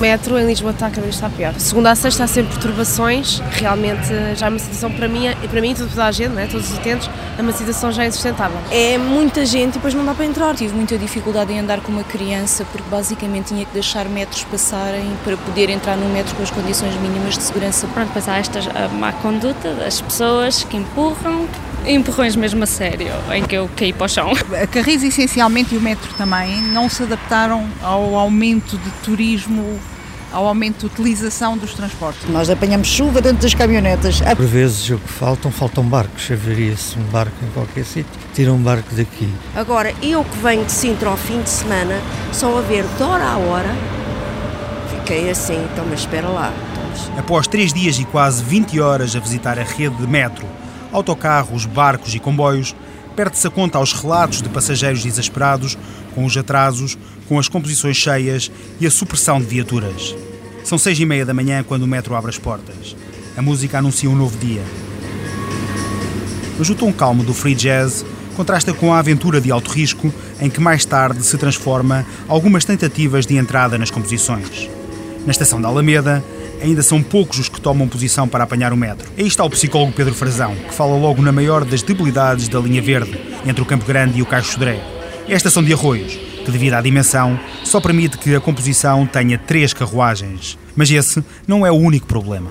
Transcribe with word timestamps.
Metro 0.00 0.38
em 0.38 0.46
Lisboa 0.46 0.70
está 0.70 0.88
cada 0.88 1.02
vez 1.02 1.16
está 1.16 1.28
pior. 1.28 1.52
Segunda 1.58 1.90
a 1.90 1.94
sexta 1.94 2.24
há 2.24 2.26
sempre 2.26 2.52
perturbações, 2.54 3.40
realmente 3.50 4.08
já 4.36 4.46
é 4.46 4.48
uma 4.48 4.58
situação 4.58 4.92
para 4.92 5.08
mim 5.08 5.26
e 5.26 5.48
para 5.48 5.60
mim 5.60 5.74
toda 5.74 6.04
a 6.04 6.12
gente, 6.12 6.30
né, 6.30 6.48
todos 6.50 6.70
os 6.70 6.78
utentes, 6.78 7.10
é 7.36 7.42
uma 7.42 7.52
situação 7.52 7.90
já 7.90 8.06
insustentável. 8.06 8.58
É 8.70 8.96
muita 8.96 9.44
gente 9.44 9.70
e 9.70 9.72
depois 9.74 9.94
não 9.94 10.04
dá 10.04 10.14
para 10.14 10.24
entrar. 10.24 10.54
Tive 10.54 10.74
muita 10.74 10.96
dificuldade 10.96 11.52
em 11.52 11.60
andar 11.60 11.80
com 11.80 11.90
uma 11.90 12.04
criança 12.04 12.64
porque 12.72 12.88
basicamente 12.88 13.48
tinha 13.48 13.64
que 13.64 13.72
deixar 13.72 14.08
metros 14.08 14.44
passarem 14.44 15.16
para 15.24 15.36
poder 15.36 15.68
entrar 15.70 15.96
no 15.96 16.08
metro 16.10 16.34
com 16.36 16.42
as 16.42 16.50
condições 16.50 16.94
mínimas 16.96 17.36
de 17.36 17.42
segurança. 17.42 17.86
Pronto, 17.88 18.10
pois 18.12 18.28
há 18.28 18.38
esta 18.38 18.60
má 18.92 19.12
conduta 19.12 19.74
das 19.74 20.00
pessoas 20.00 20.62
que 20.64 20.76
empurram, 20.76 21.46
empurrões 21.88 22.36
mesmo 22.36 22.62
a 22.62 22.66
sério, 22.66 23.08
em 23.34 23.44
que 23.44 23.54
eu 23.54 23.68
caí 23.76 23.92
para 23.92 24.06
o 24.06 24.08
chão. 24.08 24.32
A 24.62 24.66
Carris 24.66 25.02
essencialmente 25.02 25.74
e 25.74 25.78
o 25.78 25.80
metro 25.80 26.12
também 26.14 26.60
não 26.62 26.88
se 26.88 27.02
adaptaram 27.02 27.66
ao 27.82 28.14
aumento 28.14 28.76
de 28.76 28.90
turismo 29.02 29.78
ao 30.32 30.46
aumento 30.46 30.80
de 30.80 30.86
utilização 30.86 31.56
dos 31.56 31.72
transportes. 31.72 32.28
Nós 32.28 32.50
apanhamos 32.50 32.86
chuva 32.86 33.20
dentro 33.20 33.42
das 33.42 33.54
caminhonetas. 33.54 34.20
Por 34.20 34.46
vezes 34.46 34.90
o 34.90 34.98
que 34.98 35.08
faltam, 35.08 35.50
faltam 35.50 35.84
barcos. 35.84 36.30
Haveria-se 36.30 36.98
um 36.98 37.04
barco 37.04 37.32
em 37.42 37.50
qualquer 37.52 37.84
sítio, 37.84 38.12
tira 38.34 38.52
um 38.52 38.58
barco 38.58 38.94
daqui. 38.94 39.28
Agora, 39.56 39.92
eu 40.02 40.22
que 40.24 40.36
venho 40.38 40.64
de 40.64 40.72
Sintra 40.72 41.08
ao 41.08 41.16
fim 41.16 41.40
de 41.40 41.48
semana, 41.48 42.00
só 42.32 42.58
a 42.58 42.60
ver 42.60 42.84
de 42.96 43.02
hora 43.02 43.24
a 43.24 43.38
hora, 43.38 43.74
fiquei 44.94 45.30
assim, 45.30 45.66
então 45.72 45.86
mas 45.88 46.00
espera 46.00 46.28
lá. 46.28 46.52
Após 47.16 47.46
três 47.48 47.72
dias 47.72 47.98
e 47.98 48.04
quase 48.04 48.42
20 48.44 48.80
horas 48.80 49.16
a 49.16 49.20
visitar 49.20 49.58
a 49.58 49.62
rede 49.62 49.96
de 49.96 50.06
metro, 50.06 50.46
autocarros, 50.98 51.64
barcos 51.64 52.14
e 52.14 52.18
comboios, 52.18 52.74
perde-se 53.16 53.46
a 53.46 53.50
conta 53.50 53.78
aos 53.78 53.92
relatos 53.92 54.42
de 54.42 54.48
passageiros 54.48 55.02
desesperados, 55.02 55.76
com 56.14 56.24
os 56.24 56.36
atrasos, 56.36 56.98
com 57.28 57.38
as 57.38 57.48
composições 57.48 57.96
cheias 57.96 58.50
e 58.80 58.86
a 58.86 58.90
supressão 58.90 59.40
de 59.40 59.46
viaturas. 59.46 60.14
São 60.64 60.76
seis 60.76 60.98
e 61.00 61.06
meia 61.06 61.24
da 61.24 61.34
manhã 61.34 61.64
quando 61.64 61.82
o 61.82 61.86
metro 61.86 62.14
abre 62.14 62.30
as 62.30 62.38
portas. 62.38 62.94
A 63.36 63.42
música 63.42 63.78
anuncia 63.78 64.10
um 64.10 64.14
novo 64.14 64.36
dia. 64.38 64.62
Mas 66.58 66.68
o 66.68 66.74
tom 66.74 66.92
calmo 66.92 67.22
do 67.22 67.32
free 67.32 67.54
jazz 67.54 68.04
contrasta 68.36 68.72
com 68.72 68.92
a 68.92 68.98
aventura 68.98 69.40
de 69.40 69.50
alto 69.50 69.70
risco 69.70 70.12
em 70.40 70.50
que 70.50 70.60
mais 70.60 70.84
tarde 70.84 71.22
se 71.24 71.36
transforma 71.38 72.06
algumas 72.28 72.64
tentativas 72.64 73.26
de 73.26 73.36
entrada 73.36 73.78
nas 73.78 73.90
composições. 73.90 74.68
Na 75.24 75.32
estação 75.32 75.60
da 75.60 75.68
Alameda, 75.68 76.22
ainda 76.62 76.82
são 76.82 77.02
poucos 77.02 77.38
os 77.38 77.48
que 77.48 77.60
tomam 77.60 77.88
posição 77.88 78.28
para 78.28 78.44
apanhar 78.44 78.72
o 78.72 78.76
metro. 78.76 79.10
Aí 79.16 79.26
está 79.26 79.44
o 79.44 79.50
psicólogo 79.50 79.92
Pedro 79.92 80.14
Frazão, 80.14 80.54
que 80.54 80.74
fala 80.74 80.96
logo 80.96 81.22
na 81.22 81.32
maior 81.32 81.64
das 81.64 81.82
debilidades 81.82 82.48
da 82.48 82.58
linha 82.58 82.82
verde, 82.82 83.18
entre 83.46 83.62
o 83.62 83.66
Campo 83.66 83.84
Grande 83.84 84.18
e 84.18 84.22
o 84.22 84.26
Caixo 84.26 84.52
Sodré. 84.52 84.80
É 85.28 85.34
a 85.34 85.36
estação 85.36 85.62
de 85.62 85.72
Arroios, 85.72 86.18
que 86.44 86.50
devido 86.50 86.74
à 86.74 86.80
dimensão, 86.80 87.38
só 87.64 87.80
permite 87.80 88.16
que 88.16 88.34
a 88.34 88.40
composição 88.40 89.06
tenha 89.06 89.36
três 89.36 89.74
carruagens. 89.74 90.58
Mas 90.74 90.90
esse 90.90 91.22
não 91.46 91.66
é 91.66 91.70
o 91.70 91.74
único 91.74 92.06
problema. 92.06 92.50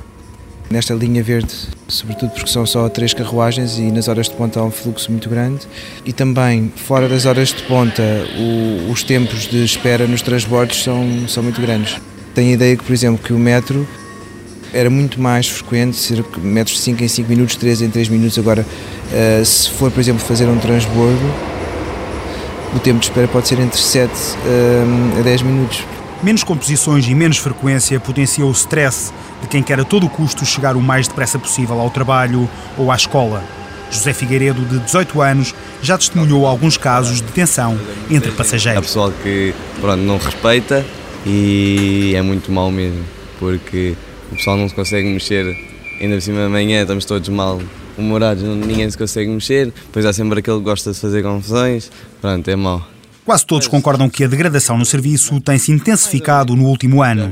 Nesta 0.69 0.93
linha 0.93 1.23
verde, 1.23 1.53
sobretudo 1.87 2.31
porque 2.31 2.51
são 2.51 2.65
só 2.65 2.89
três 2.89 3.13
carruagens 3.13 3.79
e 3.79 3.89
nas 3.89 4.09
horas 4.09 4.27
de 4.27 4.35
ponta 4.35 4.59
há 4.59 4.63
um 4.63 4.71
fluxo 4.71 5.09
muito 5.09 5.29
grande. 5.29 5.65
E 6.05 6.11
também, 6.11 6.71
fora 6.75 7.07
das 7.07 7.25
horas 7.25 7.53
de 7.53 7.63
ponta, 7.63 8.03
o, 8.37 8.91
os 8.91 9.01
tempos 9.01 9.47
de 9.47 9.63
espera 9.63 10.05
nos 10.05 10.21
transbordos 10.21 10.83
são, 10.83 11.27
são 11.27 11.41
muito 11.41 11.61
grandes. 11.61 11.97
Tenho 12.37 12.51
a 12.51 12.53
ideia 12.53 12.77
que, 12.77 12.83
por 12.83 12.93
exemplo, 12.93 13.17
que 13.17 13.33
o 13.33 13.39
metro 13.39 13.87
era 14.71 14.91
muito 14.91 15.19
mais 15.19 15.47
frequente, 15.49 15.97
ser 15.97 16.23
metros 16.37 16.77
de 16.77 16.83
5 16.83 17.03
em 17.03 17.07
5 17.07 17.29
minutos, 17.29 17.55
3 17.55 17.81
em 17.81 17.89
3 17.89 18.09
minutos. 18.09 18.37
Agora, 18.37 18.63
uh, 18.63 19.43
se 19.43 19.71
for, 19.71 19.89
por 19.89 19.99
exemplo, 19.99 20.23
fazer 20.23 20.45
um 20.45 20.59
transbordo, 20.59 21.33
o 22.75 22.79
tempo 22.79 22.99
de 22.99 23.07
espera 23.07 23.27
pode 23.27 23.47
ser 23.47 23.59
entre 23.59 23.79
7 23.79 24.13
uh, 24.13 25.19
a 25.19 25.23
10 25.23 25.41
minutos. 25.41 25.79
Menos 26.21 26.43
composições 26.43 27.07
e 27.07 27.15
menos 27.15 27.39
frequência 27.39 27.99
potencia 27.99 28.45
o 28.45 28.51
stress 28.51 29.11
de 29.41 29.47
quem 29.47 29.63
quer 29.63 29.79
a 29.79 29.83
todo 29.83 30.07
custo 30.07 30.45
chegar 30.45 30.75
o 30.75 30.79
mais 30.79 31.07
depressa 31.07 31.39
possível 31.39 31.79
ao 31.79 31.89
trabalho 31.89 32.47
ou 32.77 32.91
à 32.91 32.95
escola. 32.95 33.43
José 33.89 34.13
Figueiredo, 34.13 34.63
de 34.63 34.77
18 34.77 35.23
anos, 35.23 35.55
já 35.81 35.97
testemunhou 35.97 36.45
alguns 36.45 36.77
casos 36.77 37.19
de 37.19 37.31
tensão 37.31 37.79
entre 38.11 38.29
passageiros. 38.29 38.77
Há 38.77 38.81
pessoal 38.83 39.11
que 39.23 39.55
pronto, 39.81 40.03
não 40.03 40.19
respeita 40.19 40.85
e 41.27 42.13
é 42.15 42.21
muito 42.21 42.51
mal 42.51 42.71
mesmo, 42.71 43.03
porque 43.37 43.95
o 44.31 44.35
pessoal 44.35 44.57
não 44.57 44.69
se 44.69 44.73
consegue 44.73 45.09
mexer, 45.09 45.57
ainda 45.99 46.15
por 46.15 46.21
cima 46.21 46.39
da 46.39 46.49
manhã 46.49 46.81
estamos 46.81 47.03
todos 47.03 47.27
mal 47.27 47.61
humorados, 47.97 48.43
ninguém 48.43 48.89
se 48.89 48.97
consegue 48.97 49.29
mexer, 49.29 49.65
depois 49.65 50.05
há 50.05 50.13
sempre 50.13 50.39
aquele 50.39 50.57
que 50.57 50.63
gosta 50.63 50.93
de 50.93 50.99
fazer 50.99 51.23
confusões, 51.23 51.91
pronto, 52.21 52.47
é 52.47 52.55
mau. 52.55 52.87
Quase 53.25 53.45
todos 53.45 53.67
concordam 53.67 54.09
que 54.09 54.23
a 54.23 54.27
degradação 54.27 54.77
no 54.77 54.85
serviço 54.85 55.41
tem 55.41 55.57
se 55.57 55.69
intensificado 55.69 56.55
no 56.55 56.63
último 56.63 57.03
ano, 57.03 57.29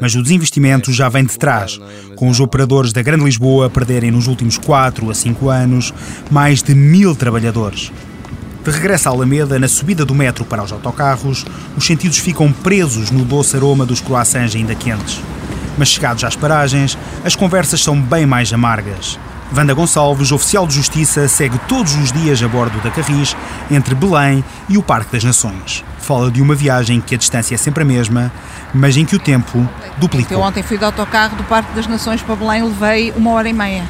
mas 0.00 0.14
o 0.14 0.22
desinvestimento 0.22 0.90
já 0.90 1.10
vem 1.10 1.26
de 1.26 1.38
trás, 1.38 1.78
com 2.16 2.30
os 2.30 2.40
operadores 2.40 2.94
da 2.94 3.02
Grande 3.02 3.24
Lisboa 3.24 3.68
perderem 3.68 4.10
nos 4.10 4.26
últimos 4.26 4.56
4 4.56 5.10
a 5.10 5.14
5 5.14 5.50
anos 5.50 5.92
mais 6.30 6.62
de 6.62 6.74
mil 6.74 7.14
trabalhadores. 7.14 7.92
De 8.64 8.70
regresso 8.70 9.10
à 9.10 9.12
Alameda, 9.12 9.58
na 9.58 9.68
subida 9.68 10.06
do 10.06 10.14
metro 10.14 10.42
para 10.42 10.64
os 10.64 10.72
autocarros, 10.72 11.44
os 11.76 11.84
sentidos 11.84 12.16
ficam 12.16 12.50
presos 12.50 13.10
no 13.10 13.22
doce 13.22 13.54
aroma 13.54 13.84
dos 13.84 14.00
croissants 14.00 14.56
ainda 14.56 14.74
quentes. 14.74 15.20
Mas 15.76 15.88
chegados 15.88 16.24
às 16.24 16.34
paragens, 16.34 16.96
as 17.22 17.36
conversas 17.36 17.82
são 17.82 18.00
bem 18.00 18.24
mais 18.24 18.50
amargas. 18.54 19.18
Wanda 19.54 19.74
Gonçalves, 19.74 20.32
oficial 20.32 20.66
de 20.66 20.74
justiça, 20.76 21.28
segue 21.28 21.58
todos 21.68 21.94
os 21.94 22.10
dias 22.10 22.42
a 22.42 22.48
bordo 22.48 22.80
da 22.80 22.90
Carris 22.90 23.36
entre 23.70 23.94
Belém 23.94 24.42
e 24.66 24.78
o 24.78 24.82
Parque 24.82 25.12
das 25.12 25.22
Nações. 25.22 25.84
Fala 25.98 26.30
de 26.30 26.40
uma 26.40 26.54
viagem 26.54 27.02
que 27.02 27.14
a 27.14 27.18
distância 27.18 27.54
é 27.54 27.58
sempre 27.58 27.82
a 27.82 27.86
mesma, 27.86 28.32
mas 28.72 28.96
em 28.96 29.04
que 29.04 29.14
o 29.14 29.18
tempo 29.18 29.68
duplicou. 29.98 30.38
Eu 30.38 30.42
ontem 30.42 30.62
fui 30.62 30.78
de 30.78 30.84
autocarro 30.84 31.36
do 31.36 31.44
Parque 31.44 31.74
das 31.74 31.86
Nações 31.86 32.22
para 32.22 32.34
Belém, 32.34 32.62
levei 32.62 33.12
uma 33.14 33.32
hora 33.32 33.48
e 33.48 33.52
meia. 33.52 33.84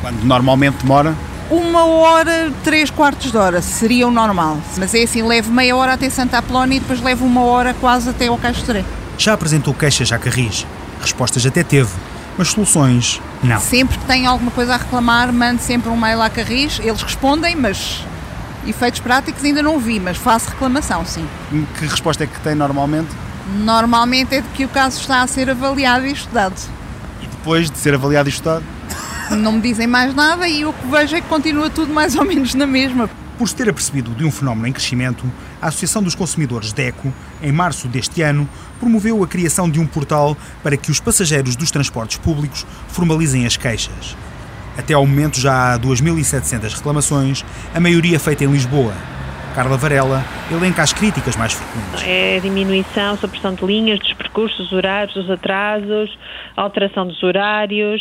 Quando 0.00 0.22
normalmente 0.22 0.76
demora? 0.80 1.12
Uma 1.50 1.84
hora, 1.84 2.52
três 2.64 2.90
quartos 2.90 3.30
de 3.30 3.36
hora, 3.36 3.60
seria 3.60 4.06
o 4.08 4.10
normal. 4.10 4.58
Mas 4.76 4.94
é 4.94 5.02
assim, 5.02 5.22
levo 5.22 5.52
meia 5.52 5.76
hora 5.76 5.94
até 5.94 6.08
Santa 6.08 6.38
Apolónia 6.38 6.76
e 6.76 6.80
depois 6.80 7.00
levo 7.02 7.24
uma 7.24 7.42
hora 7.42 7.74
quase 7.74 8.08
até 8.08 8.28
ao 8.28 8.38
Castoré. 8.38 8.84
Já 9.18 9.34
apresentou 9.34 9.74
queixas 9.74 10.10
à 10.12 10.18
Carris. 10.18 10.66
Respostas 11.00 11.44
até 11.44 11.62
teve, 11.62 11.90
mas 12.38 12.48
soluções 12.48 13.20
não. 13.42 13.60
Sempre 13.60 13.98
que 13.98 14.04
tenho 14.04 14.30
alguma 14.30 14.50
coisa 14.50 14.74
a 14.74 14.76
reclamar, 14.76 15.32
mando 15.32 15.60
sempre 15.60 15.90
um 15.90 15.96
mail 15.96 16.22
à 16.22 16.30
Carris, 16.30 16.80
eles 16.82 17.02
respondem, 17.02 17.56
mas 17.56 18.04
efeitos 18.66 19.00
práticos 19.00 19.44
ainda 19.44 19.62
não 19.62 19.78
vi, 19.78 19.98
mas 19.98 20.16
faço 20.16 20.50
reclamação, 20.50 21.04
sim. 21.04 21.26
Que 21.78 21.86
resposta 21.86 22.24
é 22.24 22.26
que 22.26 22.40
tem 22.40 22.54
normalmente? 22.54 23.08
Normalmente 23.58 24.36
é 24.36 24.40
de 24.40 24.48
que 24.48 24.64
o 24.64 24.68
caso 24.68 25.00
está 25.00 25.22
a 25.22 25.26
ser 25.26 25.50
avaliado 25.50 26.06
e 26.06 26.12
estudado. 26.12 26.54
E 27.20 27.26
depois 27.26 27.70
de 27.70 27.76
ser 27.76 27.94
avaliado 27.94 28.28
e 28.28 28.32
estudado? 28.32 28.64
Não 29.36 29.52
me 29.52 29.60
dizem 29.60 29.86
mais 29.86 30.14
nada 30.14 30.46
e 30.46 30.64
o 30.64 30.72
que 30.72 30.86
vejo 30.86 31.16
é 31.16 31.20
que 31.20 31.28
continua 31.28 31.70
tudo 31.70 31.92
mais 31.92 32.14
ou 32.14 32.24
menos 32.24 32.54
na 32.54 32.66
mesma. 32.66 33.08
Por 33.38 33.48
se 33.48 33.56
ter 33.56 33.68
apercebido 33.68 34.10
de 34.10 34.24
um 34.24 34.30
fenómeno 34.30 34.66
em 34.66 34.72
crescimento, 34.72 35.24
a 35.60 35.68
Associação 35.68 36.02
dos 36.02 36.14
Consumidores 36.14 36.72
DECO, 36.72 37.12
em 37.42 37.50
março 37.50 37.88
deste 37.88 38.22
ano, 38.22 38.48
promoveu 38.78 39.22
a 39.22 39.26
criação 39.26 39.68
de 39.70 39.80
um 39.80 39.86
portal 39.86 40.36
para 40.62 40.76
que 40.76 40.90
os 40.90 41.00
passageiros 41.00 41.56
dos 41.56 41.70
transportes 41.70 42.18
públicos 42.18 42.66
formalizem 42.88 43.46
as 43.46 43.56
queixas. 43.56 44.16
Até 44.76 44.94
ao 44.94 45.06
momento 45.06 45.40
já 45.40 45.74
há 45.74 45.78
2.700 45.78 46.74
reclamações, 46.74 47.44
a 47.74 47.80
maioria 47.80 48.20
feita 48.20 48.44
em 48.44 48.52
Lisboa. 48.52 48.94
Carla 49.54 49.76
Varela 49.76 50.24
elenca 50.50 50.82
as 50.82 50.92
críticas 50.92 51.36
mais 51.36 51.52
frequentes. 51.52 52.02
É 52.06 52.36
a 52.36 52.40
diminuição, 52.40 53.16
supressão 53.18 53.54
de 53.54 53.64
linhas, 53.64 53.98
dos 53.98 54.12
percursos, 54.14 54.56
dos 54.58 54.72
horários, 54.72 55.14
dos 55.14 55.30
atrasos, 55.30 56.16
alteração 56.56 57.06
dos 57.06 57.22
horários, 57.22 58.00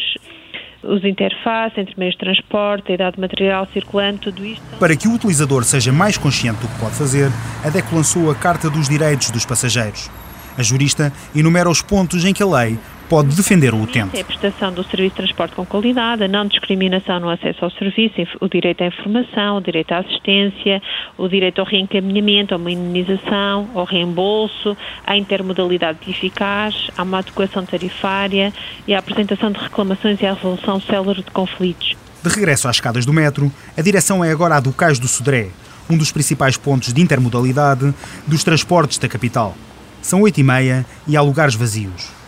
os 0.84 1.03
interfaces 1.03 1.78
entre 1.78 1.94
meios 1.97 2.14
de 2.14 2.19
transporte, 2.19 2.92
a 2.92 2.96
idade 2.96 3.19
material 3.19 3.68
circulante, 3.74 4.19
tudo 4.19 4.46
isto. 4.46 4.64
Para 4.80 4.96
que 4.96 5.08
o 5.08 5.14
utilizador 5.14 5.63
seja 5.63 5.92
mais 5.92 6.18
consciente 6.18 6.62
do 6.62 6.68
que 6.68 6.80
pode 6.80 6.95
fazer, 6.95 7.30
a 7.63 7.69
DEC 7.69 7.94
lançou 7.94 8.31
a 8.31 8.36
Carta 8.36 8.69
dos 8.69 8.89
Direitos 8.89 9.30
dos 9.31 9.45
Passageiros. 9.45 10.10
A 10.57 10.63
jurista 10.63 11.13
enumera 11.36 11.69
os 11.69 11.81
pontos 11.81 12.25
em 12.25 12.33
que 12.33 12.44
a 12.44 12.45
lei 12.45 12.78
pode 13.12 13.36
defender 13.36 13.74
o 13.74 13.81
utente. 13.81 14.18
É 14.18 14.22
a 14.22 14.24
prestação 14.24 14.72
do 14.72 14.86
serviço 14.86 15.10
de 15.10 15.16
transporte 15.18 15.54
com 15.54 15.66
qualidade, 15.66 16.24
a 16.24 16.30
não 16.30 16.48
discriminação 16.48 17.19
no 17.19 17.30
acesso 17.30 17.66
ao 17.66 17.69
serviço, 17.72 18.38
o 18.40 18.48
direito 18.48 18.86
à 18.86 18.88
informação, 18.88 19.58
o 19.58 19.62
direito 19.62 19.92
à 19.92 19.98
assistência, 19.98 20.81
o 21.18 21.28
direito 21.28 21.60
ao 21.60 21.68
reencaminhamento, 21.68 22.54
a 22.54 22.58
uma 22.58 22.72
indenização, 22.72 23.69
ao 23.75 23.84
reembolso, 23.84 24.78
à 25.06 25.18
intermodalidade 25.18 26.00
eficaz, 26.10 26.90
à 26.98 27.04
uma 27.04 27.18
adequação 27.18 27.66
tarifária 27.66 28.54
e 28.88 28.94
à 28.94 29.00
apresentação 29.00 29.52
de 29.52 29.60
reclamações 29.60 30.22
e 30.22 30.25
à 30.25 30.34
resolução 30.34 30.80
célere 30.80 31.22
de 31.22 31.31
conflitos. 31.31 31.98
De 32.24 32.30
regresso 32.30 32.69
às 32.69 32.78
escadas 32.78 33.06
do 33.06 33.12
metro, 33.12 33.52
a 33.78 33.81
direção 33.81 34.24
é 34.24 34.31
agora 34.31 34.56
a 34.56 34.62
do 34.62 34.72
Cais 34.72 35.00
do 35.00 35.10
Sodré, 35.10 35.50
um 35.90 35.98
dos 35.98 36.14
principais 36.14 36.56
pontos 36.56 36.94
de 36.94 37.02
intermodalidade 37.02 37.94
dos 38.25 38.42
transportes 38.46 38.98
da 38.98 39.10
capital. 39.10 39.54
São 40.02 40.22
oito 40.22 40.40
e 40.40 40.44
meia 40.44 40.86
e 41.06 41.18
há 41.18 41.22
lugares 41.22 41.56
vazios. 41.56 42.20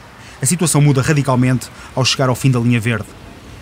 A 0.44 0.46
situação 0.46 0.82
muda 0.82 1.02
radicalmente 1.02 1.70
ao 1.96 2.04
chegar 2.04 2.28
ao 2.28 2.36
fim 2.36 2.52
da 2.52 2.60
linha 2.60 2.78
verde. 2.78 3.08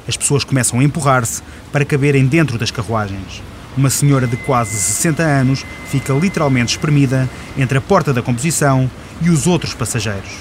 As 0.07 0.17
pessoas 0.17 0.43
começam 0.43 0.79
a 0.79 0.83
empurrar-se 0.83 1.43
para 1.71 1.85
caberem 1.85 2.25
dentro 2.25 2.57
das 2.57 2.71
carruagens. 2.71 3.43
Uma 3.77 3.91
senhora 3.91 4.25
de 4.25 4.35
quase 4.35 4.71
60 4.71 5.21
anos 5.21 5.63
fica 5.91 6.11
literalmente 6.11 6.71
espremida 6.71 7.29
entre 7.55 7.77
a 7.77 7.81
porta 7.81 8.11
da 8.11 8.23
composição 8.23 8.89
e 9.21 9.29
os 9.29 9.45
outros 9.45 9.75
passageiros. 9.75 10.31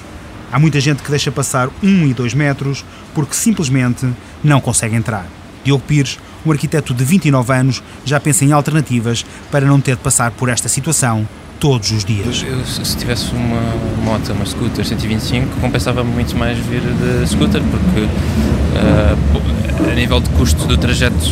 Há 0.50 0.58
muita 0.58 0.80
gente 0.80 1.02
que 1.02 1.10
deixa 1.10 1.30
passar 1.30 1.68
um 1.82 2.06
e 2.06 2.14
dois 2.14 2.32
metros 2.32 2.86
porque 3.14 3.34
simplesmente 3.34 4.10
não 4.42 4.62
consegue 4.62 4.96
entrar. 4.96 5.26
Diogo 5.62 5.84
Pires, 5.86 6.18
um 6.46 6.50
arquiteto 6.50 6.94
de 6.94 7.04
29 7.04 7.52
anos, 7.52 7.82
já 8.02 8.18
pensa 8.18 8.46
em 8.46 8.52
alternativas 8.52 9.26
para 9.50 9.66
não 9.66 9.78
ter 9.78 9.94
de 9.94 10.02
passar 10.02 10.30
por 10.30 10.48
esta 10.48 10.70
situação 10.70 11.28
todos 11.60 11.92
os 11.92 12.04
dias. 12.04 12.42
Eu, 12.42 12.64
se 12.64 12.96
tivesse 12.96 13.32
uma 13.34 13.60
moto, 14.02 14.32
uma 14.32 14.46
scooter 14.46 14.84
125, 14.84 15.60
compensava 15.60 16.02
muito 16.02 16.34
mais 16.36 16.58
vir 16.58 16.80
de 16.80 17.28
scooter, 17.28 17.60
porque 17.62 18.00
uh, 18.00 19.90
a 19.90 19.94
nível 19.94 20.20
de 20.20 20.30
custo 20.30 20.66
do 20.66 20.76
trajeto 20.78 21.30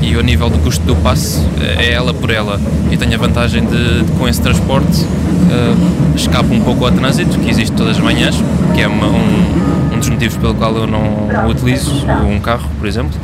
e 0.00 0.14
ao 0.14 0.22
nível 0.22 0.48
do 0.48 0.58
custo 0.58 0.84
do 0.84 0.94
passe 0.96 1.40
é 1.78 1.92
ela 1.92 2.14
por 2.14 2.30
ela. 2.30 2.60
E 2.90 2.96
tenho 2.96 3.14
a 3.14 3.18
vantagem 3.18 3.66
de, 3.66 4.04
de 4.04 4.12
com 4.12 4.28
esse 4.28 4.40
transporte, 4.40 5.02
uh, 5.02 6.16
escapo 6.16 6.54
um 6.54 6.60
pouco 6.60 6.86
ao 6.86 6.92
trânsito, 6.92 7.36
que 7.40 7.50
existe 7.50 7.74
todas 7.74 7.96
as 7.96 8.02
manhãs, 8.02 8.36
que 8.74 8.80
é 8.80 8.86
uma, 8.86 9.08
um, 9.08 9.94
um 9.94 9.98
dos 9.98 10.08
motivos 10.08 10.36
pelo 10.36 10.54
qual 10.54 10.76
eu 10.76 10.86
não 10.86 11.48
utilizo 11.50 12.06
um 12.06 12.38
carro, 12.38 12.70
por 12.78 12.86
exemplo 12.86 13.18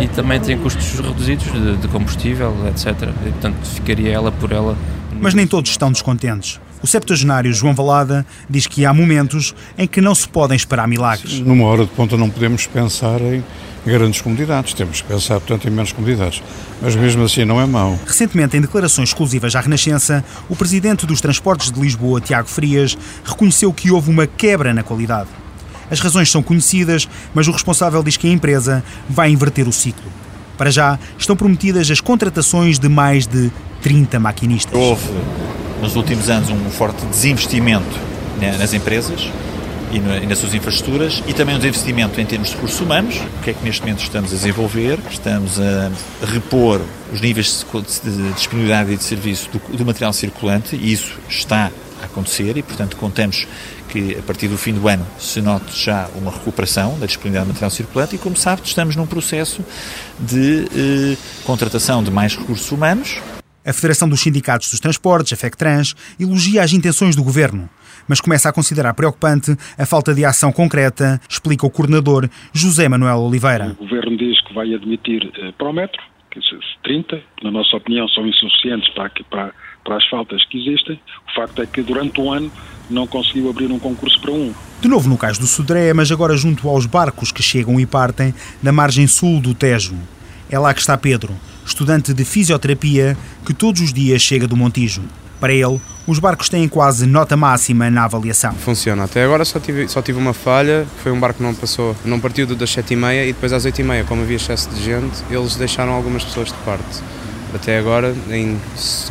e 0.00 0.08
também 0.08 0.40
tem 0.40 0.56
custos 0.56 0.98
reduzidos 0.98 1.52
de, 1.52 1.76
de 1.76 1.88
combustível, 1.88 2.54
etc. 2.68 3.10
E, 3.26 3.30
portanto, 3.30 3.56
ficaria 3.64 4.12
ela 4.12 4.32
por 4.32 4.50
ela. 4.50 4.76
Mas 5.20 5.34
nem 5.34 5.46
todos 5.46 5.70
estão 5.70 5.90
descontentes. 5.90 6.60
O 6.82 6.86
septuagenário 6.86 7.52
João 7.52 7.74
Valada 7.74 8.26
diz 8.48 8.66
que 8.66 8.84
há 8.84 8.92
momentos 8.92 9.54
em 9.78 9.86
que 9.86 10.00
não 10.00 10.14
se 10.14 10.28
podem 10.28 10.54
esperar 10.54 10.86
milagres. 10.86 11.40
Numa 11.40 11.64
hora 11.64 11.84
de 11.84 11.90
ponta 11.92 12.16
não 12.16 12.28
podemos 12.28 12.66
pensar 12.66 13.20
em 13.22 13.42
grandes 13.86 14.20
comunidades, 14.20 14.74
temos 14.74 15.00
que 15.00 15.08
pensar, 15.08 15.40
portanto, 15.40 15.66
em 15.66 15.70
menos 15.70 15.92
comunidades. 15.92 16.42
Mas 16.82 16.94
mesmo 16.94 17.24
assim 17.24 17.44
não 17.44 17.60
é 17.60 17.66
mau. 17.66 17.98
Recentemente, 18.06 18.56
em 18.56 18.60
declarações 18.60 19.10
exclusivas 19.10 19.54
à 19.54 19.60
Renascença, 19.60 20.24
o 20.48 20.56
presidente 20.56 21.06
dos 21.06 21.20
Transportes 21.20 21.70
de 21.70 21.80
Lisboa, 21.80 22.20
Tiago 22.20 22.48
Frias, 22.48 22.98
reconheceu 23.24 23.72
que 23.72 23.90
houve 23.90 24.10
uma 24.10 24.26
quebra 24.26 24.74
na 24.74 24.82
qualidade. 24.82 25.28
As 25.90 26.00
razões 26.00 26.30
são 26.30 26.42
conhecidas, 26.42 27.08
mas 27.34 27.46
o 27.46 27.52
responsável 27.52 28.02
diz 28.02 28.16
que 28.16 28.26
a 28.26 28.30
empresa 28.30 28.84
vai 29.08 29.30
inverter 29.30 29.68
o 29.68 29.72
ciclo. 29.72 30.23
Para 30.56 30.70
já, 30.70 30.98
estão 31.18 31.36
prometidas 31.36 31.90
as 31.90 32.00
contratações 32.00 32.78
de 32.78 32.88
mais 32.88 33.26
de 33.26 33.50
30 33.82 34.18
maquinistas. 34.20 34.74
Houve, 34.74 35.08
nos 35.82 35.96
últimos 35.96 36.30
anos, 36.30 36.50
um 36.50 36.70
forte 36.70 37.04
desinvestimento 37.06 37.98
nas 38.40 38.72
empresas 38.72 39.28
e 39.92 40.26
nas 40.26 40.38
suas 40.38 40.54
infraestruturas 40.54 41.22
e 41.26 41.32
também 41.32 41.54
um 41.54 41.58
desinvestimento 41.58 42.20
em 42.20 42.26
termos 42.26 42.48
de 42.48 42.54
recursos 42.54 42.80
humanos. 42.80 43.16
O 43.16 43.42
que 43.42 43.50
é 43.50 43.54
que 43.54 43.64
neste 43.64 43.82
momento 43.82 44.02
estamos 44.02 44.32
a 44.32 44.36
desenvolver? 44.36 44.98
Estamos 45.10 45.60
a 45.60 45.90
repor 46.26 46.80
os 47.12 47.20
níveis 47.20 47.64
de 48.02 48.32
disponibilidade 48.32 48.92
e 48.92 48.96
de 48.96 49.04
serviço 49.04 49.48
do, 49.50 49.76
do 49.76 49.86
material 49.86 50.12
circulante 50.12 50.74
e 50.76 50.92
isso 50.92 51.18
está 51.28 51.70
a 52.02 52.06
acontecer 52.06 52.56
e, 52.56 52.62
portanto, 52.62 52.96
contamos 52.96 53.46
que 53.94 54.18
a 54.18 54.22
partir 54.22 54.48
do 54.48 54.58
fim 54.58 54.74
do 54.74 54.88
ano 54.88 55.06
se 55.16 55.40
note 55.40 55.72
já 55.78 56.08
uma 56.16 56.32
recuperação 56.32 56.98
da 56.98 57.06
disponibilidade 57.06 57.46
de 57.46 57.52
material 57.52 57.70
circulante 57.70 58.16
e, 58.16 58.18
como 58.18 58.36
sabe, 58.36 58.62
estamos 58.64 58.96
num 58.96 59.06
processo 59.06 59.64
de 60.18 60.64
eh, 60.64 61.16
contratação 61.44 62.02
de 62.02 62.10
mais 62.10 62.36
recursos 62.36 62.72
humanos. 62.72 63.22
A 63.64 63.72
Federação 63.72 64.08
dos 64.08 64.20
Sindicatos 64.20 64.68
dos 64.68 64.80
Transportes, 64.80 65.32
a 65.32 65.36
FECTRANS, 65.36 65.94
elogia 66.18 66.64
as 66.64 66.72
intenções 66.72 67.14
do 67.14 67.22
governo, 67.22 67.70
mas 68.08 68.20
começa 68.20 68.48
a 68.48 68.52
considerar 68.52 68.94
preocupante 68.94 69.56
a 69.78 69.86
falta 69.86 70.12
de 70.12 70.24
ação 70.24 70.50
concreta, 70.50 71.20
explica 71.28 71.64
o 71.64 71.70
coordenador 71.70 72.28
José 72.52 72.88
Manuel 72.88 73.20
Oliveira. 73.20 73.76
O 73.78 73.84
governo 73.84 74.16
diz 74.16 74.40
que 74.42 74.52
vai 74.52 74.74
admitir 74.74 75.22
eh, 75.38 75.52
para 75.56 75.68
o 75.68 75.72
metro, 75.72 76.02
que 76.32 76.40
30, 76.82 77.22
na 77.44 77.52
nossa 77.52 77.76
opinião, 77.76 78.08
são 78.08 78.26
insuficientes 78.26 78.92
para, 78.92 79.10
para, 79.30 79.54
para 79.84 79.96
as 79.96 80.08
faltas 80.08 80.44
que 80.46 80.58
existem. 80.58 80.98
O 81.28 81.34
facto 81.34 81.62
é 81.62 81.66
que 81.66 81.82
durante 81.82 82.20
o 82.20 82.32
ano 82.32 82.50
não 82.90 83.06
conseguiu 83.06 83.48
abrir 83.50 83.70
um 83.70 83.78
concurso 83.78 84.20
para 84.20 84.32
um. 84.32 84.52
De 84.80 84.88
novo 84.88 85.08
no 85.08 85.16
cais 85.16 85.38
do 85.38 85.46
Sodré, 85.46 85.92
mas 85.92 86.10
agora 86.10 86.36
junto 86.36 86.68
aos 86.68 86.86
barcos 86.86 87.30
que 87.30 87.42
chegam 87.42 87.78
e 87.78 87.86
partem 87.86 88.34
na 88.62 88.72
margem 88.72 89.06
sul 89.06 89.40
do 89.40 89.54
Tejo. 89.54 89.94
É 90.50 90.58
lá 90.58 90.74
que 90.74 90.80
está 90.80 90.96
Pedro, 90.96 91.34
estudante 91.64 92.12
de 92.12 92.24
fisioterapia 92.24 93.16
que 93.44 93.54
todos 93.54 93.80
os 93.80 93.92
dias 93.92 94.20
chega 94.20 94.46
do 94.46 94.56
Montijo. 94.56 95.02
Para 95.40 95.52
ele, 95.52 95.80
os 96.06 96.18
barcos 96.18 96.48
têm 96.48 96.68
quase 96.68 97.06
nota 97.06 97.36
máxima 97.36 97.90
na 97.90 98.04
avaliação. 98.04 98.54
Funciona. 98.54 99.04
Até 99.04 99.24
agora 99.24 99.44
só 99.44 99.58
tive, 99.58 99.88
só 99.88 100.00
tive 100.00 100.18
uma 100.18 100.32
falha, 100.32 100.86
foi 101.02 101.12
um 101.12 101.18
barco 101.18 101.38
que 101.38 101.42
não 101.42 101.54
passou, 101.54 101.96
não 102.04 102.20
partiu 102.20 102.46
das 102.46 102.70
7h30 102.70 103.24
e 103.24 103.32
depois 103.32 103.52
às 103.52 103.66
8h30, 103.66 104.04
como 104.04 104.22
havia 104.22 104.36
excesso 104.36 104.70
de 104.70 104.82
gente, 104.82 105.22
eles 105.30 105.56
deixaram 105.56 105.92
algumas 105.92 106.24
pessoas 106.24 106.48
de 106.48 106.58
parte. 106.58 107.02
Até 107.54 107.78
agora, 107.78 108.14
em 108.30 108.58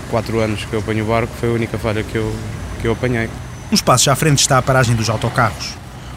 4 0.09 0.39
anos 0.39 0.65
que 0.65 0.73
eu 0.73 0.79
apanho 0.79 1.05
o 1.05 1.07
barco, 1.07 1.33
foi 1.39 1.49
a 1.49 1.53
única 1.53 1.77
falha 1.77 2.03
que 2.03 2.17
eu, 2.17 2.35
que 2.81 2.87
eu 2.87 2.91
apanhei. 2.91 3.29
Uns 3.71 3.81
passos 3.81 4.07
à 4.09 4.15
frente 4.15 4.39
está 4.39 4.57
a 4.57 4.61
paragem 4.61 4.95
dos 4.95 5.09
autocarros, 5.09 5.69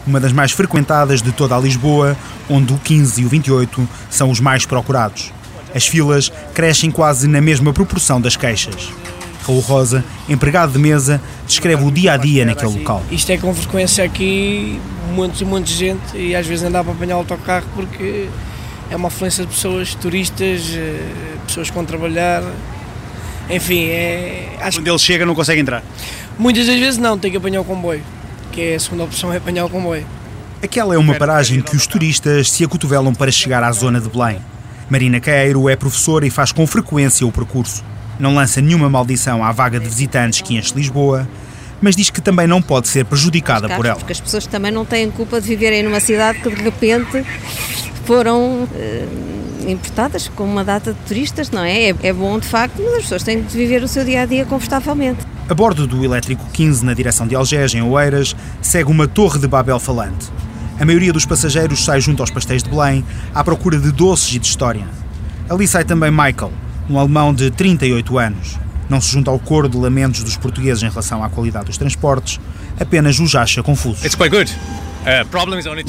uma 0.05 0.19
das 0.19 0.33
mais 0.33 0.51
frequentadas 0.51 1.21
de 1.21 1.31
toda 1.31 1.55
a 1.55 1.59
Lisboa, 1.59 2.17
onde 2.49 2.73
o 2.73 2.77
15 2.77 3.21
e 3.21 3.25
o 3.25 3.29
28 3.29 3.89
são 4.09 4.29
os 4.29 4.39
mais 4.39 4.65
procurados. 4.65 5.31
As 5.73 5.87
filas 5.87 6.31
crescem 6.53 6.91
quase 6.91 7.27
na 7.27 7.41
mesma 7.41 7.71
proporção 7.71 8.19
das 8.19 8.35
queixas. 8.35 8.91
Raul 9.45 9.61
Rosa, 9.61 10.03
empregado 10.27 10.73
de 10.73 10.79
mesa, 10.79 11.21
descreve 11.47 11.83
o 11.85 11.89
dia 11.89 12.13
a 12.13 12.17
dia 12.17 12.45
naquele 12.45 12.77
local. 12.77 13.01
Isto 13.09 13.31
é 13.31 13.37
com 13.37 13.53
frequência 13.55 14.03
aqui, 14.03 14.81
muitos 15.13 15.39
e 15.39 15.45
muita 15.45 15.69
gente, 15.69 16.17
e 16.17 16.35
às 16.35 16.45
vezes 16.45 16.63
não 16.63 16.71
dá 16.71 16.83
para 16.83 16.91
apanhar 16.91 17.15
o 17.15 17.19
autocarro 17.19 17.65
porque 17.73 18.27
é 18.89 18.95
uma 18.95 19.07
afluência 19.07 19.45
de 19.45 19.51
pessoas, 19.51 19.93
turistas, 19.95 20.73
eh, 20.73 20.99
pessoas 21.45 21.69
que 21.69 21.75
vão 21.75 21.85
trabalhar. 21.85 22.43
Enfim, 23.49 23.85
é. 23.85 24.57
Acho 24.59 24.79
Quando 24.79 24.87
ele 24.87 24.99
chega, 24.99 25.25
não 25.25 25.35
consegue 25.35 25.61
entrar? 25.61 25.83
Muitas 26.37 26.67
das 26.67 26.79
vezes 26.79 26.97
não, 26.97 27.17
tem 27.17 27.31
que 27.31 27.37
apanhar 27.37 27.61
o 27.61 27.65
comboio, 27.65 28.03
que 28.51 28.61
é 28.61 28.75
a 28.75 28.79
segunda 28.79 29.03
opção 29.03 29.31
é 29.33 29.37
apanhar 29.37 29.65
o 29.65 29.69
comboio. 29.69 30.05
Aquela 30.61 30.95
é 30.95 30.97
uma 30.97 31.15
paragem 31.15 31.61
que 31.61 31.75
os 31.75 31.85
turistas 31.85 32.51
se 32.51 32.63
acotovelam 32.63 33.13
para 33.13 33.31
chegar 33.31 33.63
à 33.63 33.71
zona 33.71 34.01
de 34.01 34.09
Belém. 34.09 34.39
Marina 34.89 35.19
Caeiro 35.19 35.67
é 35.69 35.75
professora 35.75 36.25
e 36.25 36.29
faz 36.29 36.51
com 36.51 36.65
frequência 36.65 37.25
o 37.27 37.31
percurso. 37.31 37.83
Não 38.19 38.35
lança 38.35 38.61
nenhuma 38.61 38.89
maldição 38.89 39.43
à 39.43 39.51
vaga 39.51 39.79
de 39.79 39.87
visitantes 39.87 40.41
que 40.41 40.55
enche 40.55 40.73
Lisboa, 40.73 41.27
mas 41.81 41.95
diz 41.95 42.09
que 42.09 42.21
também 42.21 42.47
não 42.47 42.61
pode 42.61 42.87
ser 42.87 43.05
prejudicada 43.05 43.69
por 43.69 43.85
ela. 43.85 43.97
Porque 43.97 44.13
as 44.13 44.19
pessoas 44.19 44.47
também 44.47 44.71
não 44.71 44.85
têm 44.85 45.11
culpa 45.11 45.39
de 45.39 45.47
viverem 45.47 45.83
numa 45.83 45.99
cidade 45.99 46.39
que 46.39 46.49
de 46.49 46.61
repente 46.61 47.23
foram 48.07 48.65
eh, 48.73 49.05
importadas 49.67 50.29
com 50.29 50.45
uma 50.45 50.63
data 50.63 50.93
de 50.93 50.99
turistas, 51.05 51.51
não 51.51 51.61
é? 51.61 51.89
é? 51.89 51.95
É 52.03 52.13
bom 52.13 52.39
de 52.39 52.47
facto, 52.47 52.81
mas 52.81 52.93
as 52.93 53.01
pessoas 53.01 53.23
têm 53.23 53.41
de 53.41 53.57
viver 53.57 53.83
o 53.83 53.87
seu 53.87 54.05
dia 54.05 54.21
a 54.21 54.25
dia 54.25 54.45
confortavelmente. 54.45 55.19
A 55.49 55.53
bordo 55.53 55.85
do 55.85 56.05
elétrico 56.05 56.45
15 56.53 56.85
na 56.85 56.93
direção 56.93 57.27
de 57.27 57.35
Algés, 57.35 57.73
em 57.73 57.81
Oeiras, 57.81 58.33
segue 58.61 58.89
uma 58.89 59.09
torre 59.09 59.39
de 59.39 59.47
Babel 59.47 59.77
falante. 59.77 60.31
A 60.79 60.85
maioria 60.85 61.11
dos 61.11 61.25
passageiros 61.25 61.83
sai 61.83 61.99
junto 61.99 62.23
aos 62.23 62.31
pastéis 62.31 62.63
de 62.63 62.69
Belém 62.69 63.03
à 63.35 63.43
procura 63.43 63.77
de 63.77 63.91
doces 63.91 64.35
e 64.35 64.39
de 64.39 64.47
história. 64.47 64.87
Ali 65.49 65.67
sai 65.67 65.83
também 65.83 66.09
Michael, 66.09 66.53
um 66.89 66.97
alemão 66.97 67.33
de 67.33 67.51
38 67.51 68.17
anos. 68.17 68.57
Não 68.89 69.01
se 69.01 69.11
junta 69.11 69.29
ao 69.29 69.39
coro 69.39 69.67
de 69.67 69.75
lamentos 69.75 70.23
dos 70.23 70.37
portugueses 70.37 70.81
em 70.81 70.89
relação 70.89 71.21
à 71.21 71.29
qualidade 71.29 71.65
dos 71.65 71.77
transportes, 71.77 72.39
apenas 72.79 73.19
os 73.19 73.35
acha 73.35 73.61
confusos. 73.61 74.05
It's 74.05 74.15
quite 74.15 74.33
good. 74.33 74.49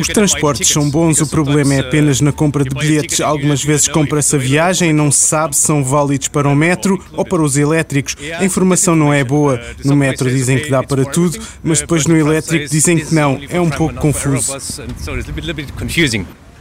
Os 0.00 0.08
transportes 0.08 0.68
são 0.68 0.88
bons, 0.88 1.20
o 1.20 1.26
problema 1.26 1.74
é 1.74 1.80
apenas 1.80 2.20
na 2.20 2.32
compra 2.32 2.64
de 2.64 2.74
bilhetes. 2.74 3.20
Algumas 3.20 3.62
vezes 3.62 3.88
compra-se 3.88 4.36
a 4.36 4.38
viagem 4.38 4.90
e 4.90 4.92
não 4.92 5.10
se 5.10 5.26
sabe 5.26 5.56
se 5.56 5.62
são 5.62 5.82
válidos 5.82 6.28
para 6.28 6.48
o 6.48 6.54
metro 6.54 7.02
ou 7.12 7.24
para 7.24 7.42
os 7.42 7.56
elétricos. 7.56 8.16
A 8.38 8.44
informação 8.44 8.94
não 8.94 9.12
é 9.12 9.24
boa. 9.24 9.60
No 9.84 9.96
metro 9.96 10.30
dizem 10.30 10.58
que 10.58 10.70
dá 10.70 10.82
para 10.82 11.04
tudo, 11.04 11.38
mas 11.62 11.80
depois 11.80 12.06
no 12.06 12.16
elétrico 12.16 12.68
dizem 12.68 12.98
que 12.98 13.14
não. 13.14 13.40
É 13.48 13.60
um 13.60 13.70
pouco 13.70 13.94
confuso. 13.94 14.56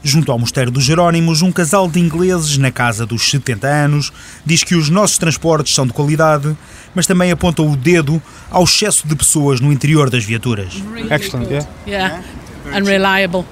Junto 0.04 0.32
ao 0.32 0.40
Mosteiro 0.40 0.72
dos 0.72 0.84
Jerónimos, 0.84 1.42
um 1.42 1.52
casal 1.52 1.88
de 1.88 2.00
ingleses 2.00 2.58
na 2.58 2.72
casa 2.72 3.06
dos 3.06 3.30
70 3.30 3.68
anos 3.68 4.14
diz 4.46 4.64
que 4.64 4.76
os 4.76 4.90
nossos 4.90 5.18
transportes 5.18 5.74
são 5.74 5.86
de 5.86 5.92
qualidade, 5.92 6.56
mas 6.96 7.08
também 7.08 7.32
aponta 7.32 7.62
o 7.62 7.76
dedo 7.76 8.22
ao 8.50 8.64
excesso 8.64 9.08
de 9.08 9.16
pessoas 9.16 9.60
no 9.60 9.72
interior 9.74 10.10
das 10.10 10.24
viaturas. 10.24 10.82
Excellent, 11.12 11.50
yeah. 11.50 11.68
Yeah. 11.86 12.24
Unreliable. 12.76 13.46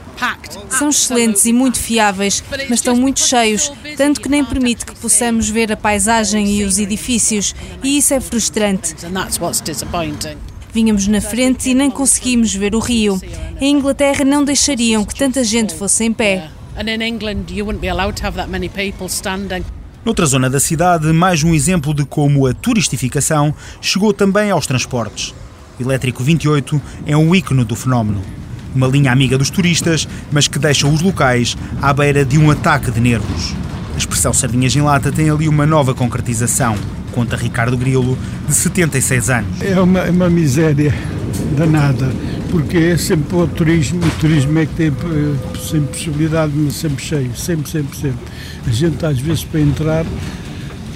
São 0.69 0.89
excelentes 0.89 1.45
e 1.45 1.53
muito 1.53 1.79
fiáveis, 1.79 2.43
mas 2.69 2.79
estão 2.79 2.95
muito 2.95 3.19
cheios, 3.19 3.72
tanto 3.98 4.22
que 4.22 4.29
nem 4.29 4.43
permite 4.43 4.86
que 4.86 4.95
possamos 4.95 5.50
ver 5.50 5.72
a 5.72 5.77
paisagem 5.77 6.48
e 6.48 6.63
os 6.63 6.79
edifícios, 6.79 7.53
e 7.84 7.98
isso 7.98 8.13
é 8.13 8.19
frustrante. 8.19 8.95
Vínhamos 10.74 11.07
na 11.07 11.22
frente 11.22 11.69
e 11.69 11.74
nem 11.74 11.89
conseguimos 11.89 12.53
ver 12.53 12.75
o 12.75 12.79
rio. 12.79 13.19
Em 13.62 13.75
Inglaterra 13.75 14.25
não 14.25 14.43
deixariam 14.43 15.05
que 15.05 15.15
tanta 15.15 15.43
gente 15.43 15.74
fosse 15.74 16.03
em 16.03 16.12
pé. 16.12 16.50
Noutra 20.03 20.25
zona 20.25 20.50
da 20.50 20.60
cidade, 20.60 21.07
mais 21.13 21.43
um 21.43 21.53
exemplo 21.53 21.93
de 21.93 22.05
como 22.05 22.45
a 22.45 22.53
turistificação 22.53 23.55
chegou 23.81 24.13
também 24.13 24.51
aos 24.51 24.67
transportes. 24.67 25.34
O 25.79 25.84
Elétrico 25.84 26.24
28 26.24 26.81
é 27.05 27.15
um 27.15 27.34
ícone 27.34 27.63
do 27.63 27.75
fenómeno. 27.75 28.22
Uma 28.75 28.88
linha 28.88 29.12
amiga 29.12 29.38
dos 29.38 29.50
turistas, 29.50 30.08
mas 30.32 30.48
que 30.48 30.60
deixa 30.60 30.86
os 30.88 31.01
locais 31.01 31.58
à 31.82 31.94
beira 31.94 32.25
de 32.25 32.38
um 32.38 32.51
ataque 32.51 32.91
de 32.91 33.00
nervos. 33.00 33.55
A 33.94 33.98
expressão 33.98 34.34
sardinhas 34.34 34.75
em 34.75 34.82
lata 34.82 35.12
tem 35.12 35.29
ali 35.29 35.48
uma 35.48 35.65
nova 35.65 35.94
concretização, 35.94 36.75
conta 37.13 37.38
Ricardo 37.38 37.77
Grilo, 37.77 38.17
de 38.48 38.53
76 38.53 39.29
anos. 39.29 39.62
É 39.62 39.79
uma, 39.79 40.03
uma 40.03 40.29
miséria 40.29 40.94
danada, 41.58 42.12
porque 42.51 42.77
é 42.77 42.98
sempre 42.98 43.36
o 43.36 43.48
turismo, 43.48 44.05
o 44.05 44.10
turismo 44.20 44.60
é 44.60 44.65
que 44.65 44.74
tem 44.75 44.88
eh, 44.88 45.58
sempre 45.58 45.88
possibilidade, 45.88 46.51
mas 46.53 46.75
sempre 46.75 47.03
cheio, 47.03 47.36
sempre, 47.36 47.70
sempre, 47.72 47.96
sempre. 47.96 48.20
A 48.67 48.70
gente 48.70 49.05
às 49.05 49.17
vezes 49.17 49.46
para 49.46 49.62
entrar 49.62 50.05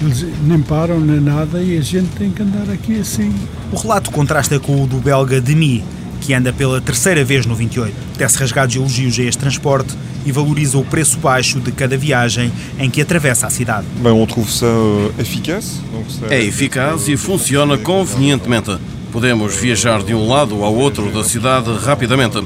eles 0.00 0.26
nem 0.46 0.60
param 0.60 0.98
nem 0.98 1.20
nada 1.20 1.62
e 1.62 1.76
a 1.76 1.80
gente 1.82 2.08
tem 2.16 2.30
que 2.30 2.42
andar 2.42 2.70
aqui 2.72 2.98
assim. 2.98 3.34
O 3.70 3.76
relato 3.76 4.10
contrasta 4.10 4.58
com 4.58 4.82
o 4.82 4.86
do 4.86 4.96
belga 4.96 5.40
Demi, 5.40 5.84
que 6.30 6.34
anda 6.34 6.52
pela 6.52 6.80
terceira 6.80 7.24
vez 7.24 7.44
no 7.44 7.56
28. 7.56 7.92
Tece 8.16 8.38
rasgados 8.38 8.76
elogios 8.76 9.18
a 9.18 9.22
este 9.24 9.40
transporte 9.40 9.96
e 10.24 10.30
valoriza 10.30 10.78
o 10.78 10.84
preço 10.84 11.18
baixo 11.18 11.58
de 11.58 11.72
cada 11.72 11.96
viagem 11.96 12.52
em 12.78 12.88
que 12.88 13.00
atravessa 13.02 13.48
a 13.48 13.50
cidade. 13.50 13.84
Euh, 14.62 15.10
é 16.30 16.40
eficaz 16.40 17.08
e 17.08 17.16
funciona 17.16 17.76
convenientemente. 17.76 18.78
Podemos 19.10 19.56
viajar 19.56 20.04
de 20.04 20.14
um 20.14 20.28
lado 20.28 20.62
ao 20.62 20.72
outro 20.72 21.10
da 21.10 21.24
cidade 21.24 21.68
rapidamente. 21.84 22.38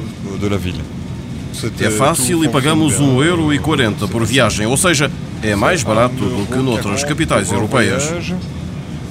É 1.79 1.91
fácil 1.91 2.43
e 2.43 2.49
pagamos 2.49 2.95
1,40€ 2.95 4.09
por 4.09 4.25
viagem, 4.25 4.67
ou 4.67 4.79
seja, 4.79 5.11
é 5.43 5.55
mais 5.55 5.83
barato 5.83 6.15
do 6.15 6.47
que 6.47 6.57
noutras 6.57 7.05
capitais 7.05 7.53
europeias. 7.53 8.11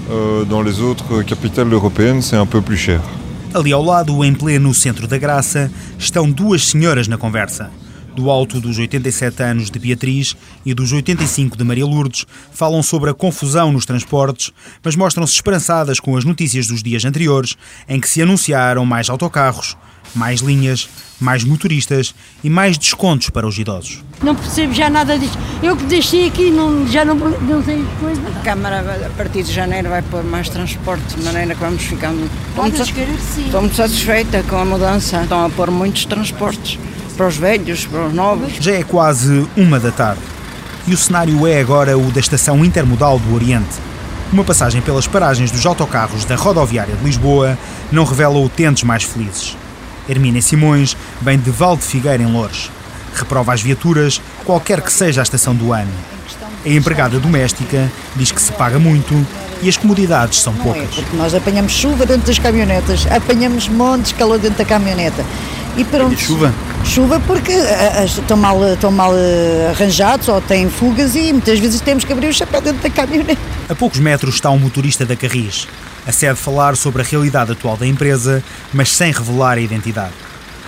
Euh, 0.10 0.44
dans 0.46 0.64
les 0.64 0.82
autres 0.82 1.22
capitales 1.22 1.72
européennes, 1.72 2.24
c'est 2.24 2.36
un 2.36 2.48
peu 2.48 2.60
plus 2.60 2.76
cher. 2.76 3.02
Ali 3.54 3.72
ao 3.72 3.84
lado, 3.84 4.26
em 4.26 4.34
pleno 4.34 4.74
centro 4.74 5.08
da 5.08 5.16
Graça, 5.16 5.72
estão 6.00 6.30
duas 6.30 6.66
senhoras 6.66 7.08
na 7.08 7.20
conversa. 7.20 7.70
Do 8.16 8.32
alto 8.32 8.60
dos 8.60 8.80
87 8.80 9.44
anos 9.44 9.70
de 9.70 9.78
Beatriz 9.78 10.36
e 10.66 10.74
dos 10.74 10.92
85 10.92 11.56
de 11.56 11.64
Maria 11.64 11.86
Lourdes, 11.86 12.26
falam 12.52 12.82
sobre 12.82 13.12
a 13.12 13.14
confusão 13.14 13.72
nos 13.72 13.86
transportes, 13.86 14.52
mas 14.84 14.96
mostram-se 14.96 15.36
esperançadas 15.36 16.00
com 16.00 16.18
as 16.18 16.26
notícias 16.26 16.66
dos 16.66 16.82
dias 16.82 17.06
anteriores, 17.06 17.56
em 17.88 18.00
que 18.00 18.10
se 18.10 18.24
anunciaram 18.24 18.88
mais 18.88 19.08
autocarros, 19.08 19.78
mais 20.16 20.42
linhas, 20.42 20.90
mais 21.20 21.44
motoristas 21.44 22.14
e 22.44 22.50
mais 22.50 22.78
descontos 22.78 23.30
para 23.30 23.48
os 23.48 23.58
idosos. 23.58 24.04
Não 24.22 24.36
percebo 24.36 24.74
já 24.74 24.90
nada 24.90 25.18
disso. 25.18 25.38
Eu 25.62 25.76
que 25.76 25.84
deixei 25.86 26.28
aqui 26.28 26.50
não, 26.50 26.88
já 26.88 27.06
não, 27.06 27.16
não 27.16 27.64
sei 27.64 27.84
coisa. 28.00 28.22
A 28.28 28.44
Câmara, 28.44 29.08
a 29.08 29.10
partir 29.18 29.44
de 29.44 29.54
janeiro, 29.54 29.90
vai 29.90 30.02
pôr 30.02 30.24
mais 30.24 30.50
transporte, 30.50 31.16
de 31.16 31.24
maneira 31.24 31.56
que 31.56 31.62
vamos 31.62 31.84
ficar 31.84 32.12
muito, 32.12 32.32
estou 33.46 33.62
muito 33.62 33.76
satisfeita 33.76 34.44
com 34.44 34.58
a 34.58 34.66
mudança. 34.66 35.22
Estão 35.24 35.46
a 35.46 35.50
pôr 35.50 35.72
muitos 35.72 36.06
transportes 36.06 36.80
para 37.16 37.28
os 37.28 37.38
velhos, 37.38 37.86
para 37.86 38.08
os 38.08 38.14
novos. 38.14 38.54
Já 38.60 38.74
é 38.74 38.84
quase 38.84 39.48
uma 39.56 39.80
da 39.80 39.92
tarde 39.92 40.34
e 40.86 40.94
o 40.94 40.98
cenário 40.98 41.48
é 41.48 41.60
agora 41.60 41.98
o 41.98 42.12
da 42.12 42.20
estação 42.20 42.64
intermodal 42.64 43.18
do 43.18 43.34
Oriente. 43.34 43.80
Uma 44.32 44.44
passagem 44.44 44.82
pelas 44.82 45.08
paragens 45.08 45.52
dos 45.52 45.66
autocarros 45.66 46.26
da 46.26 46.36
rodoviária 46.36 46.96
de 46.96 47.04
Lisboa 47.04 47.58
não 47.92 48.04
revela 48.04 48.40
utentes 48.40 48.84
mais 48.84 49.04
felizes. 49.04 49.56
Hermínia 50.08 50.42
Simões 50.42 50.98
vem 51.22 51.38
de 51.38 51.52
Valde 51.52 51.84
Figueira, 51.84 52.22
em 52.22 52.32
Loures. 52.32 52.70
Reprova 53.14 53.54
as 53.54 53.62
viaturas, 53.62 54.22
qualquer 54.44 54.82
que 54.82 54.92
seja 54.92 55.22
a 55.22 55.24
estação 55.24 55.56
do 55.56 55.72
ano. 55.72 55.92
A 56.66 56.70
empregada 56.70 57.20
doméstica 57.20 57.92
diz 58.16 58.32
que 58.32 58.42
se 58.42 58.52
paga 58.54 58.80
muito 58.80 59.14
e 59.62 59.70
as 59.70 59.78
comodidades 59.78 60.40
são 60.40 60.54
poucas. 60.54 60.84
É, 60.84 61.02
porque 61.02 61.18
nós 61.18 61.34
apanhamos 61.34 61.72
chuva 61.72 62.06
dentro 62.06 62.28
das 62.28 62.40
caminhonetas, 62.40 63.06
apanhamos 63.08 63.68
montes 63.68 64.10
de 64.10 64.16
calor 64.16 64.40
dentro 64.40 64.58
da 64.58 64.66
caminhoneta. 64.66 65.26
E 65.76 65.84
pronto. 65.84 66.14
E 66.14 66.18
chuva? 66.18 66.54
Chuva 66.86 67.20
porque 67.22 67.54
uh, 67.54 68.06
estão 68.06 68.38
mal, 68.38 68.74
estão 68.74 68.92
mal 68.92 69.14
arranjados 69.70 70.28
ou 70.28 70.40
têm 70.42 70.70
fugas 70.70 71.16
e 71.16 71.32
muitas 71.32 71.60
vezes 71.60 71.82
temos 71.82 72.04
que 72.04 72.14
abrir 72.14 72.28
o 72.28 72.34
chapéu 72.34 72.62
dentro 72.62 72.82
da 72.82 72.90
caminhonete. 72.90 73.40
A 73.70 73.76
poucos 73.76 74.00
metros 74.00 74.36
está 74.36 74.50
um 74.52 74.60
motorista 74.60 75.06
da 75.06 75.16
Carris. 75.16 75.68
Acede 76.06 76.36
falar 76.36 76.76
sobre 76.76 77.02
a 77.02 77.06
realidade 77.06 77.52
atual 77.52 77.78
da 77.78 77.88
empresa, 77.88 78.44
mas 78.74 78.90
sem 78.92 79.12
revelar 79.12 79.58
a 79.58 79.62
identidade. 79.62 80.14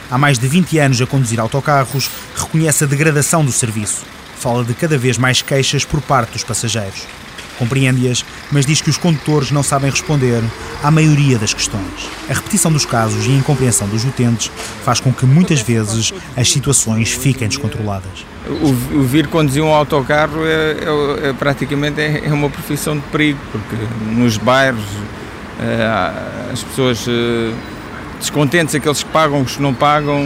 Há 0.09 0.17
mais 0.17 0.37
de 0.37 0.47
20 0.47 0.77
anos 0.79 1.01
a 1.01 1.05
conduzir 1.05 1.39
autocarros, 1.39 2.09
reconhece 2.35 2.83
a 2.83 2.87
degradação 2.87 3.43
do 3.43 3.51
serviço. 3.51 4.03
Fala 4.37 4.63
de 4.63 4.73
cada 4.73 4.97
vez 4.97 5.17
mais 5.17 5.41
queixas 5.41 5.83
por 5.83 6.01
parte 6.01 6.33
dos 6.33 6.43
passageiros. 6.43 7.03
Compreende-as, 7.57 8.23
mas 8.51 8.65
diz 8.65 8.81
que 8.81 8.89
os 8.89 8.97
condutores 8.97 9.49
não 9.49 9.63
sabem 9.63 9.89
responder 9.89 10.43
à 10.83 10.91
maioria 10.91 11.37
das 11.37 11.53
questões. 11.53 12.09
A 12.29 12.33
repetição 12.33 12.71
dos 12.71 12.85
casos 12.85 13.25
e 13.25 13.29
a 13.31 13.35
incompreensão 13.35 13.87
dos 13.87 14.03
utentes 14.03 14.51
faz 14.83 14.99
com 14.99 15.11
que 15.11 15.25
muitas 15.25 15.61
vezes 15.61 16.13
as 16.35 16.51
situações 16.51 17.11
fiquem 17.11 17.47
descontroladas. 17.47 18.25
O, 18.47 18.97
o 18.99 19.03
vir 19.03 19.27
conduzir 19.27 19.63
um 19.63 19.73
autocarro 19.73 20.45
é, 20.45 20.75
é, 21.23 21.29
é 21.29 21.33
praticamente 21.33 21.99
é, 22.01 22.25
é, 22.25 22.33
uma 22.33 22.49
profissão 22.49 22.95
de 22.95 23.03
perigo, 23.03 23.39
porque 23.51 23.75
nos 24.11 24.37
bairros 24.37 24.83
as 26.51 26.63
pessoas 26.63 27.05
é, 27.07 27.53
descontentes, 28.19 28.75
aqueles 28.75 29.03
que 29.03 29.09
pagam, 29.09 29.41
os 29.41 29.55
que 29.55 29.61
não 29.61 29.73
pagam, 29.73 30.23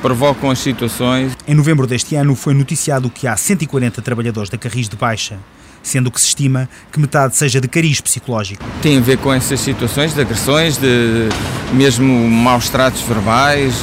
provocam 0.00 0.50
as 0.50 0.58
situações. 0.58 1.36
Em 1.46 1.54
novembro 1.54 1.86
deste 1.86 2.14
ano 2.14 2.34
foi 2.34 2.54
noticiado 2.54 3.10
que 3.10 3.26
há 3.26 3.36
140 3.36 4.00
trabalhadores 4.02 4.50
da 4.50 4.58
Carris 4.58 4.88
de 4.88 4.96
Baixa 4.96 5.38
sendo 5.80 6.10
que 6.10 6.20
se 6.20 6.26
estima 6.26 6.68
que 6.92 7.00
metade 7.00 7.36
seja 7.36 7.60
de 7.60 7.68
cariz 7.68 8.00
psicológico. 8.00 8.64
Tem 8.82 8.98
a 8.98 9.00
ver 9.00 9.16
com 9.18 9.32
essas 9.32 9.60
situações 9.60 10.14
de 10.14 10.20
agressões, 10.20 10.76
de 10.76 11.28
mesmo 11.72 12.28
maus 12.28 12.68
tratos 12.68 13.00
verbais, 13.02 13.74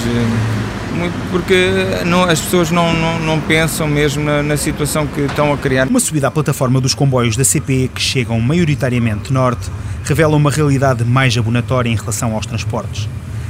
eh, 1.04 1.12
porque 1.32 1.72
não, 2.06 2.24
as 2.24 2.40
pessoas 2.40 2.72
não, 2.72 2.94
não, 2.94 3.20
não 3.20 3.42
pensam 3.42 3.88
mesmo 3.88 4.24
na, 4.24 4.42
na, 4.44 4.58
situação 4.58 5.06
que 5.08 5.22
estão 5.22 5.52
a 5.54 5.58
criar. 5.58 5.88
Uma 5.88 6.00
subida 6.00 6.28
à 6.28 6.32
plataforma 6.32 6.80
dos 6.80 6.94
comboios 6.94 7.36
da 7.36 7.44
CP, 7.44 7.90
que 7.94 8.02
chegam 8.02 8.40
maioritariamente 8.40 9.32
norte, 9.32 9.70
revela 10.04 10.36
uma 10.36 10.52
realidade 10.52 11.04
mais 11.04 11.38
abonatória 11.38 11.90
em 11.90 11.96
relação 11.96 12.34
aos 12.34 12.46
transportes. 12.46 13.10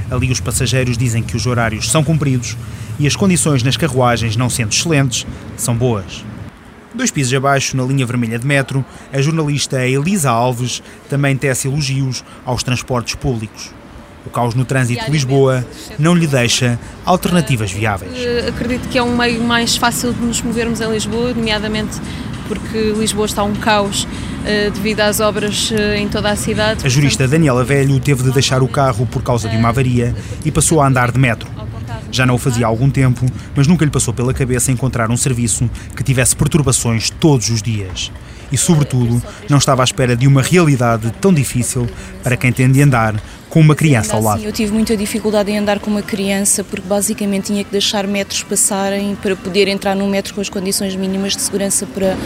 Ali 0.09 0.31
os 0.31 0.39
passageiros 0.39 0.97
dizem 0.97 1.23
que 1.23 1.35
os 1.35 1.45
horários 1.45 1.89
são 1.89 2.03
cumpridos 2.03 2.55
e 2.99 3.07
as 3.07 3.15
condições 3.15 3.63
nas 3.63 3.75
carruagens, 3.75 4.35
não 4.37 4.49
sendo 4.49 4.71
excelentes, 4.71 5.25
são 5.57 5.75
boas. 5.75 6.23
Dois 6.93 7.11
pisos 7.11 7.33
abaixo, 7.33 7.75
na 7.75 7.83
linha 7.83 8.05
vermelha 8.05 8.39
de 8.39 8.47
metro, 8.47 8.85
a 9.11 9.21
jornalista 9.21 9.85
Elisa 9.85 10.29
Alves 10.29 10.81
também 11.09 11.35
tece 11.35 11.67
elogios 11.67 12.23
aos 12.45 12.63
transportes 12.63 13.15
públicos. 13.15 13.71
O 14.25 14.29
caos 14.29 14.55
no 14.55 14.65
trânsito 14.65 15.05
de 15.05 15.11
Lisboa 15.11 15.65
não 15.99 16.15
lhe 16.15 16.27
deixa 16.27 16.79
alternativas 17.05 17.71
viáveis. 17.71 18.11
Uh, 18.11 18.49
acredito 18.49 18.89
que 18.89 18.97
é 18.97 19.03
um 19.03 19.15
meio 19.15 19.41
mais 19.43 19.77
fácil 19.77 20.13
de 20.13 20.21
nos 20.21 20.41
movermos 20.41 20.81
em 20.81 20.89
Lisboa, 20.91 21.33
nomeadamente 21.33 21.99
porque 22.47 22.93
Lisboa 22.97 23.25
está 23.25 23.43
um 23.43 23.55
caos 23.55 24.03
uh, 24.03 24.71
devido 24.71 25.01
às 25.01 25.19
obras 25.19 25.71
uh, 25.71 25.95
em 25.95 26.07
toda 26.07 26.29
a 26.29 26.35
cidade. 26.35 26.85
A 26.85 26.89
jurista 26.89 27.27
Daniela 27.27 27.63
Velho 27.63 27.99
teve 27.99 28.23
de 28.23 28.31
deixar 28.31 28.61
o 28.63 28.67
carro 28.67 29.05
por 29.05 29.21
causa 29.21 29.49
de 29.49 29.55
uma 29.57 29.69
avaria 29.69 30.15
e 30.43 30.51
passou 30.51 30.81
a 30.81 30.87
andar 30.87 31.11
de 31.11 31.19
metro. 31.19 31.49
Já 32.11 32.25
não 32.25 32.35
o 32.35 32.37
fazia 32.37 32.65
há 32.65 32.69
algum 32.69 32.89
tempo, 32.89 33.25
mas 33.55 33.67
nunca 33.67 33.83
lhe 33.83 33.91
passou 33.91 34.13
pela 34.13 34.33
cabeça 34.33 34.71
encontrar 34.71 35.11
um 35.11 35.17
serviço 35.17 35.69
que 35.95 36.03
tivesse 36.03 36.35
perturbações 36.35 37.09
todos 37.09 37.49
os 37.49 37.61
dias. 37.61 38.11
E, 38.51 38.57
sobretudo, 38.57 39.21
não 39.49 39.57
estava 39.57 39.81
à 39.81 39.85
espera 39.85 40.15
de 40.15 40.27
uma 40.27 40.41
realidade 40.41 41.11
tão 41.19 41.33
difícil 41.33 41.89
para 42.23 42.37
quem 42.37 42.51
tem 42.51 42.71
de 42.71 42.81
andar 42.81 43.15
com 43.55 43.61
uma 43.61 43.73
criança 43.73 44.17
ao 44.17 44.21
lado. 44.21 44.41
Sim, 44.41 44.47
eu 44.47 44.51
tive 44.51 44.73
muita 44.73 44.97
dificuldade 44.97 45.49
em 45.49 45.57
andar 45.57 45.79
com 45.79 45.89
uma 45.89 46.01
criança 46.01 46.61
porque 46.61 46.85
basicamente 46.85 47.45
tinha 47.45 47.63
que 47.63 47.71
deixar 47.71 48.05
metros 48.05 48.43
passarem 48.43 49.15
para 49.15 49.33
poder 49.33 49.69
entrar 49.69 49.95
num 49.95 50.09
metro 50.09 50.33
com 50.33 50.41
as 50.41 50.49
condições 50.49 50.93
mínimas 50.93 51.37
de 51.37 51.41
segurança 51.41 51.85
para, 51.85 52.17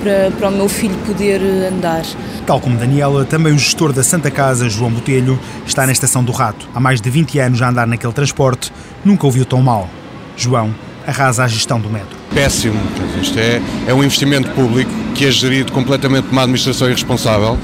para, 0.00 0.30
para 0.30 0.48
o 0.48 0.52
meu 0.52 0.68
filho 0.68 0.96
poder 0.98 1.40
andar. 1.42 2.04
Tal 2.46 2.60
como 2.60 2.78
Daniela, 2.78 3.24
também 3.24 3.52
o 3.52 3.58
gestor 3.58 3.92
da 3.92 4.04
Santa 4.04 4.30
Casa, 4.30 4.68
João 4.68 4.92
Botelho, 4.92 5.36
está 5.66 5.84
na 5.84 5.90
Estação 5.90 6.22
do 6.22 6.30
Rato. 6.30 6.68
Há 6.72 6.78
mais 6.78 7.00
de 7.00 7.10
20 7.10 7.36
anos 7.40 7.60
a 7.62 7.68
andar 7.68 7.88
naquele 7.88 8.12
transporte, 8.12 8.72
nunca 9.04 9.26
ouviu 9.26 9.44
tão 9.44 9.60
mal. 9.60 9.90
João 10.36 10.72
arrasa 11.04 11.42
a 11.42 11.48
gestão 11.48 11.80
do 11.80 11.90
metro. 11.90 12.16
Péssimo. 12.32 12.78
Isto 13.20 13.40
é, 13.40 13.60
é 13.88 13.92
um 13.92 14.04
investimento 14.04 14.48
público 14.50 14.92
que 15.16 15.24
é 15.24 15.32
gerido 15.32 15.72
completamente 15.72 16.26
por 16.26 16.32
uma 16.32 16.42
administração 16.42 16.86
irresponsável 16.86 17.58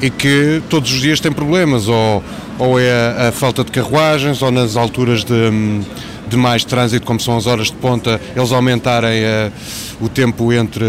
e 0.00 0.10
que 0.10 0.62
todos 0.68 0.92
os 0.92 1.00
dias 1.00 1.20
tem 1.20 1.32
problemas, 1.32 1.88
ou, 1.88 2.22
ou 2.58 2.78
é 2.78 2.90
a, 2.90 3.28
a 3.28 3.32
falta 3.32 3.64
de 3.64 3.72
carruagens, 3.72 4.42
ou 4.42 4.50
nas 4.50 4.76
alturas 4.76 5.24
de, 5.24 5.50
de 6.28 6.36
mais 6.36 6.64
trânsito, 6.64 7.04
como 7.06 7.18
são 7.18 7.36
as 7.36 7.46
horas 7.46 7.68
de 7.68 7.74
ponta, 7.74 8.20
eles 8.36 8.52
aumentarem 8.52 9.22
uh, 9.22 9.52
o 10.00 10.08
tempo 10.08 10.52
entre, 10.52 10.84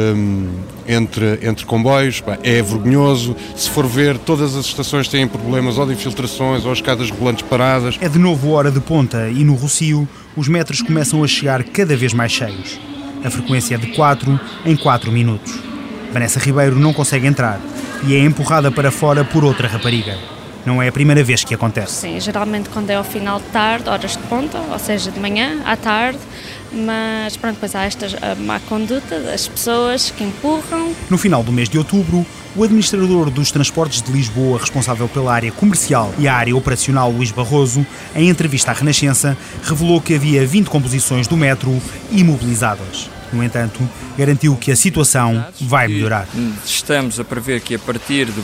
entre, 0.88 1.40
entre 1.42 1.66
comboios. 1.66 2.24
É 2.44 2.62
vergonhoso. 2.62 3.36
Se 3.56 3.70
for 3.70 3.88
ver, 3.88 4.18
todas 4.18 4.56
as 4.56 4.66
estações 4.66 5.08
têm 5.08 5.28
problemas 5.28 5.78
ou 5.78 5.86
de 5.86 5.94
infiltrações 5.94 6.66
ou 6.66 6.74
escadas 6.74 7.10
rolantes 7.10 7.44
paradas. 7.44 7.98
É 8.02 8.10
de 8.10 8.20
novo 8.20 8.52
hora 8.52 8.72
de 8.72 8.80
ponta 8.80 9.30
e 9.30 9.44
no 9.44 9.56
Rocio 9.56 10.08
os 10.36 10.48
metros 10.48 10.82
começam 10.82 11.24
a 11.24 11.28
chegar 11.28 11.64
cada 11.64 11.96
vez 11.96 12.14
mais 12.14 12.32
cheios. 12.32 12.80
A 13.24 13.30
frequência 13.30 13.76
é 13.76 13.78
de 13.78 13.88
4 13.88 14.40
em 14.66 14.76
4 14.76 15.12
minutos. 15.12 15.69
Vanessa 16.12 16.40
Ribeiro 16.40 16.78
não 16.78 16.94
consegue 16.94 17.28
entrar 17.28 17.60
e 18.06 18.16
é 18.16 18.20
empurrada 18.20 18.72
para 18.72 18.92
fora 18.92 19.24
por 19.24 19.44
outra 19.44 19.68
rapariga. 19.68 20.18
Não 20.66 20.82
é 20.82 20.90
a 20.90 20.92
primeira 20.92 21.24
vez 21.24 21.44
que 21.44 21.54
acontece. 21.54 21.94
Sim, 21.94 22.20
geralmente 22.20 22.70
quando 22.70 22.90
é 22.90 22.96
ao 22.96 23.04
final 23.04 23.40
de 23.40 23.46
tarde, 23.46 23.90
horas 23.90 24.12
de 24.12 24.24
ponta, 24.24 24.58
ou 24.58 24.80
seja, 24.80 25.10
de 25.10 25.20
manhã 25.20 25.62
à 25.66 25.78
tarde, 25.78 26.20
mas 26.72 27.38
pronto, 27.38 27.54
depois 27.54 27.74
há 27.76 27.84
esta 27.86 28.08
má 28.36 28.60
conduta 28.60 29.20
das 29.20 29.48
pessoas 29.48 30.12
que 30.12 30.24
empurram. 30.24 30.94
No 31.10 31.18
final 31.18 31.44
do 31.44 31.52
mês 31.52 31.70
de 31.70 31.78
outubro, 31.78 32.26
O 32.56 32.64
administrador 32.64 33.30
dos 33.30 33.52
transportes 33.52 34.02
de 34.02 34.12
Lisboa, 34.12 34.58
responsável 34.60 35.08
pela 35.08 35.32
área 35.34 35.52
comercial 35.52 36.12
e 36.18 36.28
a 36.28 36.34
área 36.34 36.56
operacional, 36.56 37.12
Luís 37.12 37.32
Barroso, 37.32 37.86
em 38.16 38.28
entrevista 38.28 38.72
à 38.72 38.74
Renascença, 38.74 39.38
revelou 39.64 40.02
que 40.02 40.16
havia 40.16 40.46
20 40.46 40.68
composições 40.68 41.28
do 41.28 41.38
metro 41.38 41.80
imobilizadas. 42.12 43.10
No 43.32 43.44
entanto, 43.44 43.80
garantiu 44.18 44.56
que 44.56 44.72
a 44.72 44.76
situação 44.76 45.46
vai 45.62 45.88
melhorar. 45.88 46.28
Estamos 46.66 47.20
a 47.20 47.24
prever 47.24 47.62
que 47.62 47.76
a 47.76 47.80
partir 47.80 48.26
de, 48.26 48.42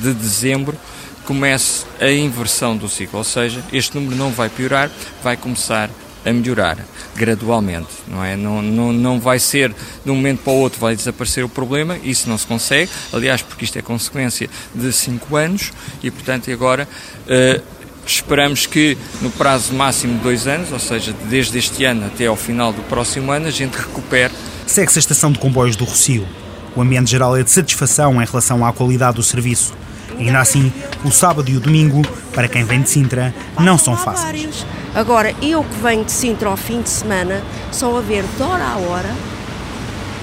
de 0.00 0.14
dezembro 0.14 0.76
comece 1.24 1.84
a 2.00 2.10
inversão 2.10 2.76
do 2.76 2.88
ciclo, 2.88 3.18
ou 3.18 3.24
seja, 3.24 3.62
este 3.72 3.94
número 3.94 4.16
não 4.16 4.30
vai 4.30 4.48
piorar, 4.48 4.90
vai 5.22 5.36
começar 5.36 5.90
a 6.24 6.32
melhorar 6.32 6.78
gradualmente, 7.14 7.88
não 8.06 8.24
é? 8.24 8.36
Não, 8.36 8.62
não, 8.62 8.92
não 8.92 9.20
vai 9.20 9.38
ser 9.38 9.74
de 10.04 10.10
um 10.10 10.14
momento 10.14 10.42
para 10.42 10.52
o 10.52 10.56
outro 10.56 10.80
vai 10.80 10.94
desaparecer 10.94 11.44
o 11.44 11.48
problema, 11.48 11.98
isso 12.02 12.28
não 12.28 12.38
se 12.38 12.46
consegue, 12.46 12.90
aliás, 13.12 13.42
porque 13.42 13.64
isto 13.64 13.78
é 13.78 13.82
consequência 13.82 14.48
de 14.74 14.92
cinco 14.92 15.36
anos 15.36 15.72
e, 16.02 16.10
portanto, 16.10 16.50
agora 16.50 16.88
uh, 17.26 17.62
esperamos 18.12 18.66
que 18.66 18.96
no 19.20 19.30
prazo 19.30 19.74
máximo 19.74 20.14
de 20.14 20.20
dois 20.20 20.46
anos, 20.46 20.72
ou 20.72 20.78
seja, 20.78 21.14
desde 21.28 21.58
este 21.58 21.84
ano 21.84 22.06
até 22.06 22.26
ao 22.26 22.36
final 22.36 22.72
do 22.72 22.82
próximo 22.82 23.30
ano, 23.30 23.46
a 23.46 23.50
gente 23.50 23.76
recupere. 23.76 24.32
Segue-se 24.66 24.98
a 24.98 25.00
estação 25.00 25.30
de 25.30 25.38
comboios 25.38 25.76
do 25.76 25.84
Rocio. 25.84 26.26
O 26.74 26.82
ambiente 26.82 27.10
geral 27.10 27.36
é 27.36 27.42
de 27.42 27.50
satisfação 27.50 28.20
em 28.22 28.24
relação 28.24 28.64
à 28.64 28.72
qualidade 28.72 29.16
do 29.16 29.22
serviço. 29.22 29.74
Ainda 30.18 30.40
assim, 30.40 30.72
o 31.04 31.10
sábado 31.10 31.48
e 31.50 31.56
o 31.56 31.60
domingo, 31.60 32.02
para 32.34 32.48
quem 32.48 32.64
vem 32.64 32.82
de 32.82 32.90
Sintra, 32.90 33.34
não 33.60 33.78
são 33.78 33.96
fáceis. 33.96 34.66
Agora, 34.94 35.34
eu 35.40 35.62
que 35.62 35.76
venho 35.80 36.04
de 36.04 36.10
Sintra 36.10 36.48
ao 36.48 36.56
fim 36.56 36.82
de 36.82 36.88
semana, 36.88 37.42
só 37.70 37.96
a 37.96 38.00
ver 38.00 38.24
de 38.36 38.42
hora 38.42 38.64
a 38.64 38.76
hora, 38.76 39.14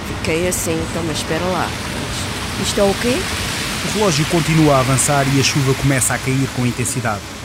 fiquei 0.08 0.46
assim, 0.48 0.78
então, 0.90 1.02
mas 1.06 1.18
espera 1.18 1.44
lá, 1.46 1.68
isto 2.62 2.80
é 2.80 2.84
o 2.84 2.94
quê? 3.00 3.16
O 3.86 3.98
relógio 3.98 4.26
continua 4.26 4.76
a 4.76 4.80
avançar 4.80 5.24
e 5.34 5.40
a 5.40 5.44
chuva 5.44 5.72
começa 5.74 6.14
a 6.14 6.18
cair 6.18 6.48
com 6.56 6.66
intensidade. 6.66 7.35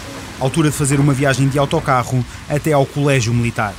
Altura 0.41 0.71
de 0.71 0.75
fazer 0.75 0.99
uma 0.99 1.13
viagem 1.13 1.47
de 1.47 1.59
autocarro 1.59 2.25
até 2.49 2.73
ao 2.73 2.83
Colégio 2.83 3.31
Militar. 3.31 3.75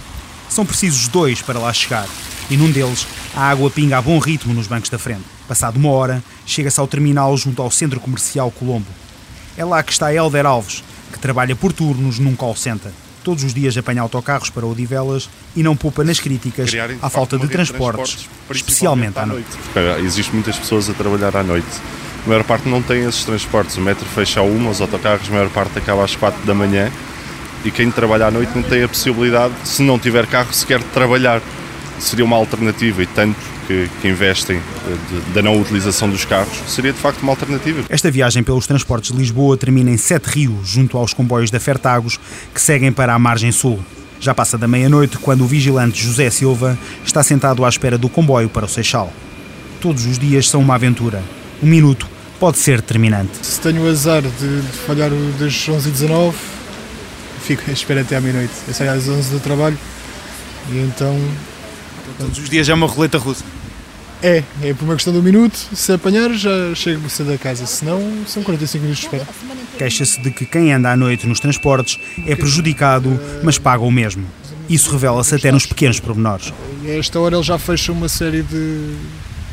São 0.48 0.64
precisos 0.64 1.08
dois 1.08 1.42
para 1.42 1.58
lá 1.58 1.72
chegar, 1.72 2.06
e 2.48 2.56
num 2.56 2.70
deles 2.70 3.04
a 3.34 3.50
água 3.50 3.68
pinga 3.68 3.98
a 3.98 4.02
bom 4.02 4.18
ritmo 4.18 4.54
nos 4.54 4.68
bancos 4.68 4.88
da 4.88 4.96
frente. 4.96 5.24
Passado 5.48 5.76
uma 5.76 5.90
hora, 5.90 6.22
chega-se 6.46 6.78
ao 6.78 6.86
terminal 6.86 7.36
junto 7.36 7.60
ao 7.60 7.70
Centro 7.70 7.98
Comercial 7.98 8.48
Colombo. 8.52 8.86
É 9.56 9.64
lá 9.64 9.82
que 9.82 9.90
está 9.90 10.14
Helder 10.14 10.46
Alves, 10.46 10.84
que 11.12 11.18
trabalha 11.18 11.56
por 11.56 11.72
turnos 11.72 12.20
num 12.20 12.36
call 12.36 12.54
center 12.54 12.92
todos 13.22 13.44
os 13.44 13.54
dias 13.54 13.76
apanha 13.76 14.02
autocarros 14.02 14.50
para 14.50 14.66
Odivelas 14.66 15.30
e 15.54 15.62
não 15.62 15.76
poupa 15.76 16.04
nas 16.04 16.20
críticas 16.20 16.70
Criarem, 16.70 16.98
à 17.00 17.08
falta 17.08 17.36
de, 17.38 17.46
de 17.46 17.52
transportes, 17.52 18.14
transportes, 18.14 18.56
especialmente 18.56 19.18
à 19.18 19.24
noite. 19.24 19.48
Existem 20.04 20.34
muitas 20.34 20.58
pessoas 20.58 20.90
a 20.90 20.94
trabalhar 20.94 21.36
à 21.36 21.42
noite. 21.42 21.68
A 22.24 22.28
maior 22.28 22.44
parte 22.44 22.68
não 22.68 22.80
tem 22.80 23.04
esses 23.04 23.24
transportes. 23.24 23.76
O 23.76 23.80
metro 23.80 24.04
fecha 24.06 24.40
a 24.40 24.42
uma, 24.42 24.70
os 24.70 24.80
autocarros, 24.80 25.28
a 25.28 25.32
maior 25.32 25.50
parte 25.50 25.78
acaba 25.78 26.04
às 26.04 26.14
quatro 26.14 26.44
da 26.46 26.54
manhã 26.54 26.90
e 27.64 27.70
quem 27.70 27.90
trabalha 27.90 28.26
à 28.26 28.30
noite 28.30 28.52
não 28.54 28.62
tem 28.62 28.82
a 28.82 28.88
possibilidade, 28.88 29.54
se 29.64 29.82
não 29.82 29.98
tiver 29.98 30.26
carro, 30.26 30.52
sequer 30.52 30.78
de 30.78 30.86
trabalhar. 30.86 31.40
Seria 31.98 32.24
uma 32.24 32.36
alternativa 32.36 33.02
e 33.02 33.06
tanto 33.06 33.38
que, 33.66 33.88
que 34.00 34.08
investem 34.08 34.60
da 35.32 35.40
não 35.40 35.60
utilização 35.60 36.10
dos 36.10 36.24
carros, 36.24 36.52
seria 36.66 36.92
de 36.92 36.98
facto 36.98 37.22
uma 37.22 37.32
alternativa. 37.32 37.84
Esta 37.88 38.10
viagem 38.10 38.42
pelos 38.42 38.66
transportes 38.66 39.12
de 39.12 39.18
Lisboa 39.18 39.56
termina 39.56 39.90
em 39.90 39.96
Sete 39.96 40.26
Rios, 40.26 40.68
junto 40.68 40.98
aos 40.98 41.14
comboios 41.14 41.50
da 41.50 41.60
Fertagos, 41.60 42.18
que 42.52 42.60
seguem 42.60 42.90
para 42.90 43.14
a 43.14 43.18
margem 43.18 43.52
sul. 43.52 43.78
Já 44.20 44.34
passa 44.34 44.58
da 44.58 44.68
meia-noite 44.68 45.18
quando 45.18 45.42
o 45.42 45.46
vigilante 45.46 46.02
José 46.02 46.30
Silva 46.30 46.78
está 47.04 47.22
sentado 47.22 47.64
à 47.64 47.68
espera 47.68 47.98
do 47.98 48.08
comboio 48.08 48.48
para 48.48 48.66
o 48.66 48.68
Seixal. 48.68 49.12
Todos 49.80 50.06
os 50.06 50.18
dias 50.18 50.48
são 50.48 50.60
uma 50.60 50.74
aventura. 50.74 51.22
Um 51.62 51.66
minuto 51.66 52.08
pode 52.42 52.58
ser 52.58 52.80
determinante. 52.80 53.30
Se 53.40 53.60
tenho 53.60 53.84
o 53.84 53.88
azar 53.88 54.20
de, 54.20 54.62
de 54.62 54.72
falhar 54.78 55.10
das 55.38 55.52
11h19, 55.52 56.34
fico 57.40 57.62
à 57.70 57.72
espera 57.72 58.00
até 58.00 58.16
à 58.16 58.20
meia-noite. 58.20 58.52
Eu 58.66 58.74
saio 58.74 58.90
às 58.90 59.08
11 59.08 59.30
do 59.30 59.38
trabalho 59.38 59.78
e 60.68 60.78
então. 60.78 61.16
Todos 62.18 62.38
os 62.38 62.50
dias 62.50 62.68
é 62.68 62.74
uma 62.74 62.88
roleta 62.88 63.16
russa. 63.16 63.44
É, 64.20 64.42
é 64.60 64.74
por 64.74 64.86
uma 64.86 64.94
questão 64.94 65.12
de 65.12 65.20
um 65.20 65.22
minuto. 65.22 65.56
Se 65.72 65.92
apanhar, 65.92 66.32
já 66.32 66.74
chego 66.74 67.08
cedo 67.08 67.32
a 67.32 67.38
casa. 67.38 67.64
Se 67.64 67.84
não, 67.84 68.26
são 68.26 68.42
45 68.42 68.82
minutos 68.82 69.00
de 69.02 69.06
espera. 69.06 69.28
Queixa-se 69.78 70.20
de 70.20 70.32
que 70.32 70.44
quem 70.44 70.72
anda 70.72 70.90
à 70.90 70.96
noite 70.96 71.28
nos 71.28 71.38
transportes 71.38 71.96
é 72.26 72.34
prejudicado, 72.34 73.20
mas 73.44 73.56
paga 73.56 73.84
o 73.84 73.90
mesmo. 73.90 74.26
Isso 74.68 74.90
revela-se 74.90 75.32
até 75.36 75.52
nos 75.52 75.64
pequenos 75.64 76.00
pormenores. 76.00 76.52
A 76.84 76.88
esta 76.88 77.20
hora 77.20 77.36
ele 77.36 77.44
já 77.44 77.56
fecha 77.56 77.92
uma 77.92 78.08
série 78.08 78.42
de, 78.42 78.96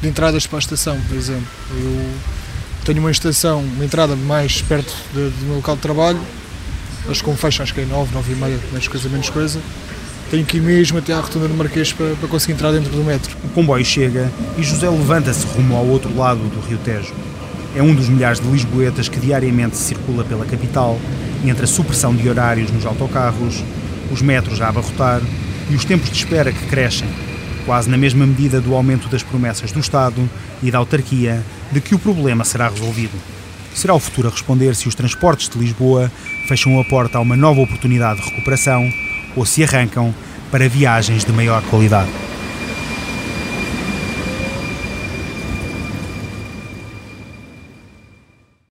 de 0.01 0.07
entradas 0.07 0.47
para 0.47 0.57
a 0.57 0.61
estação, 0.61 0.99
por 1.07 1.15
exemplo. 1.15 1.47
Eu 1.71 2.38
tenho 2.85 2.99
uma 2.99 3.11
estação, 3.11 3.61
uma 3.61 3.85
entrada 3.85 4.15
mais 4.15 4.61
perto 4.61 4.93
do 5.13 5.45
meu 5.45 5.55
local 5.57 5.75
de 5.75 5.81
trabalho, 5.81 6.19
mas 7.07 7.21
como 7.21 7.37
fecham, 7.37 7.63
acho 7.63 7.73
que 7.73 7.81
é 7.81 7.85
9, 7.85 8.13
9 8.13 8.31
e 8.31 8.35
meia, 8.35 8.59
menos 8.71 8.87
coisa, 8.87 9.09
menos 9.09 9.29
coisa 9.29 9.59
tenho 10.29 10.45
que 10.45 10.57
ir 10.57 10.61
mesmo 10.61 10.99
até 10.99 11.13
à 11.13 11.19
rotunda 11.19 11.47
do 11.47 11.53
Marquês 11.55 11.91
para, 11.91 12.15
para 12.15 12.29
conseguir 12.29 12.53
entrar 12.53 12.71
dentro 12.71 12.91
do 12.91 13.03
metro. 13.03 13.35
O 13.43 13.49
comboio 13.49 13.83
chega 13.83 14.31
e 14.57 14.63
José 14.63 14.87
levanta-se 14.89 15.45
rumo 15.47 15.75
ao 15.75 15.85
outro 15.85 16.15
lado 16.15 16.39
do 16.39 16.59
Rio 16.67 16.77
Tejo. 16.77 17.13
É 17.75 17.81
um 17.81 17.93
dos 17.93 18.09
milhares 18.09 18.39
de 18.39 18.47
lisboetas 18.47 19.09
que 19.09 19.19
diariamente 19.19 19.75
circula 19.75 20.23
pela 20.23 20.45
capital, 20.45 20.99
entre 21.43 21.63
a 21.63 21.67
supressão 21.67 22.15
de 22.15 22.27
horários 22.29 22.71
nos 22.71 22.85
autocarros, 22.85 23.63
os 24.11 24.21
metros 24.21 24.61
a 24.61 24.69
abarrotar 24.69 25.21
e 25.69 25.75
os 25.75 25.85
tempos 25.85 26.09
de 26.09 26.17
espera 26.17 26.51
que 26.51 26.65
crescem, 26.67 27.07
quase 27.65 27.89
na 27.89 27.97
mesma 27.97 28.25
medida 28.25 28.59
do 28.59 28.73
aumento 28.73 29.07
das 29.07 29.23
promessas 29.23 29.71
do 29.71 29.79
Estado 29.79 30.29
e 30.61 30.69
da 30.69 30.77
autarquia 30.77 31.43
de 31.71 31.81
que 31.81 31.95
o 31.95 31.99
problema 31.99 32.43
será 32.43 32.69
resolvido. 32.69 33.17
Será 33.73 33.93
o 33.93 33.99
futuro 33.99 34.27
a 34.27 34.31
responder 34.31 34.75
se 34.75 34.87
os 34.87 34.95
transportes 34.95 35.49
de 35.49 35.57
Lisboa 35.57 36.11
fecham 36.47 36.79
a 36.79 36.83
porta 36.83 37.17
a 37.17 37.21
uma 37.21 37.37
nova 37.37 37.61
oportunidade 37.61 38.21
de 38.21 38.29
recuperação 38.29 38.91
ou 39.35 39.45
se 39.45 39.63
arrancam 39.63 40.13
para 40.51 40.67
viagens 40.67 41.23
de 41.23 41.31
maior 41.31 41.61
qualidade. 41.63 42.28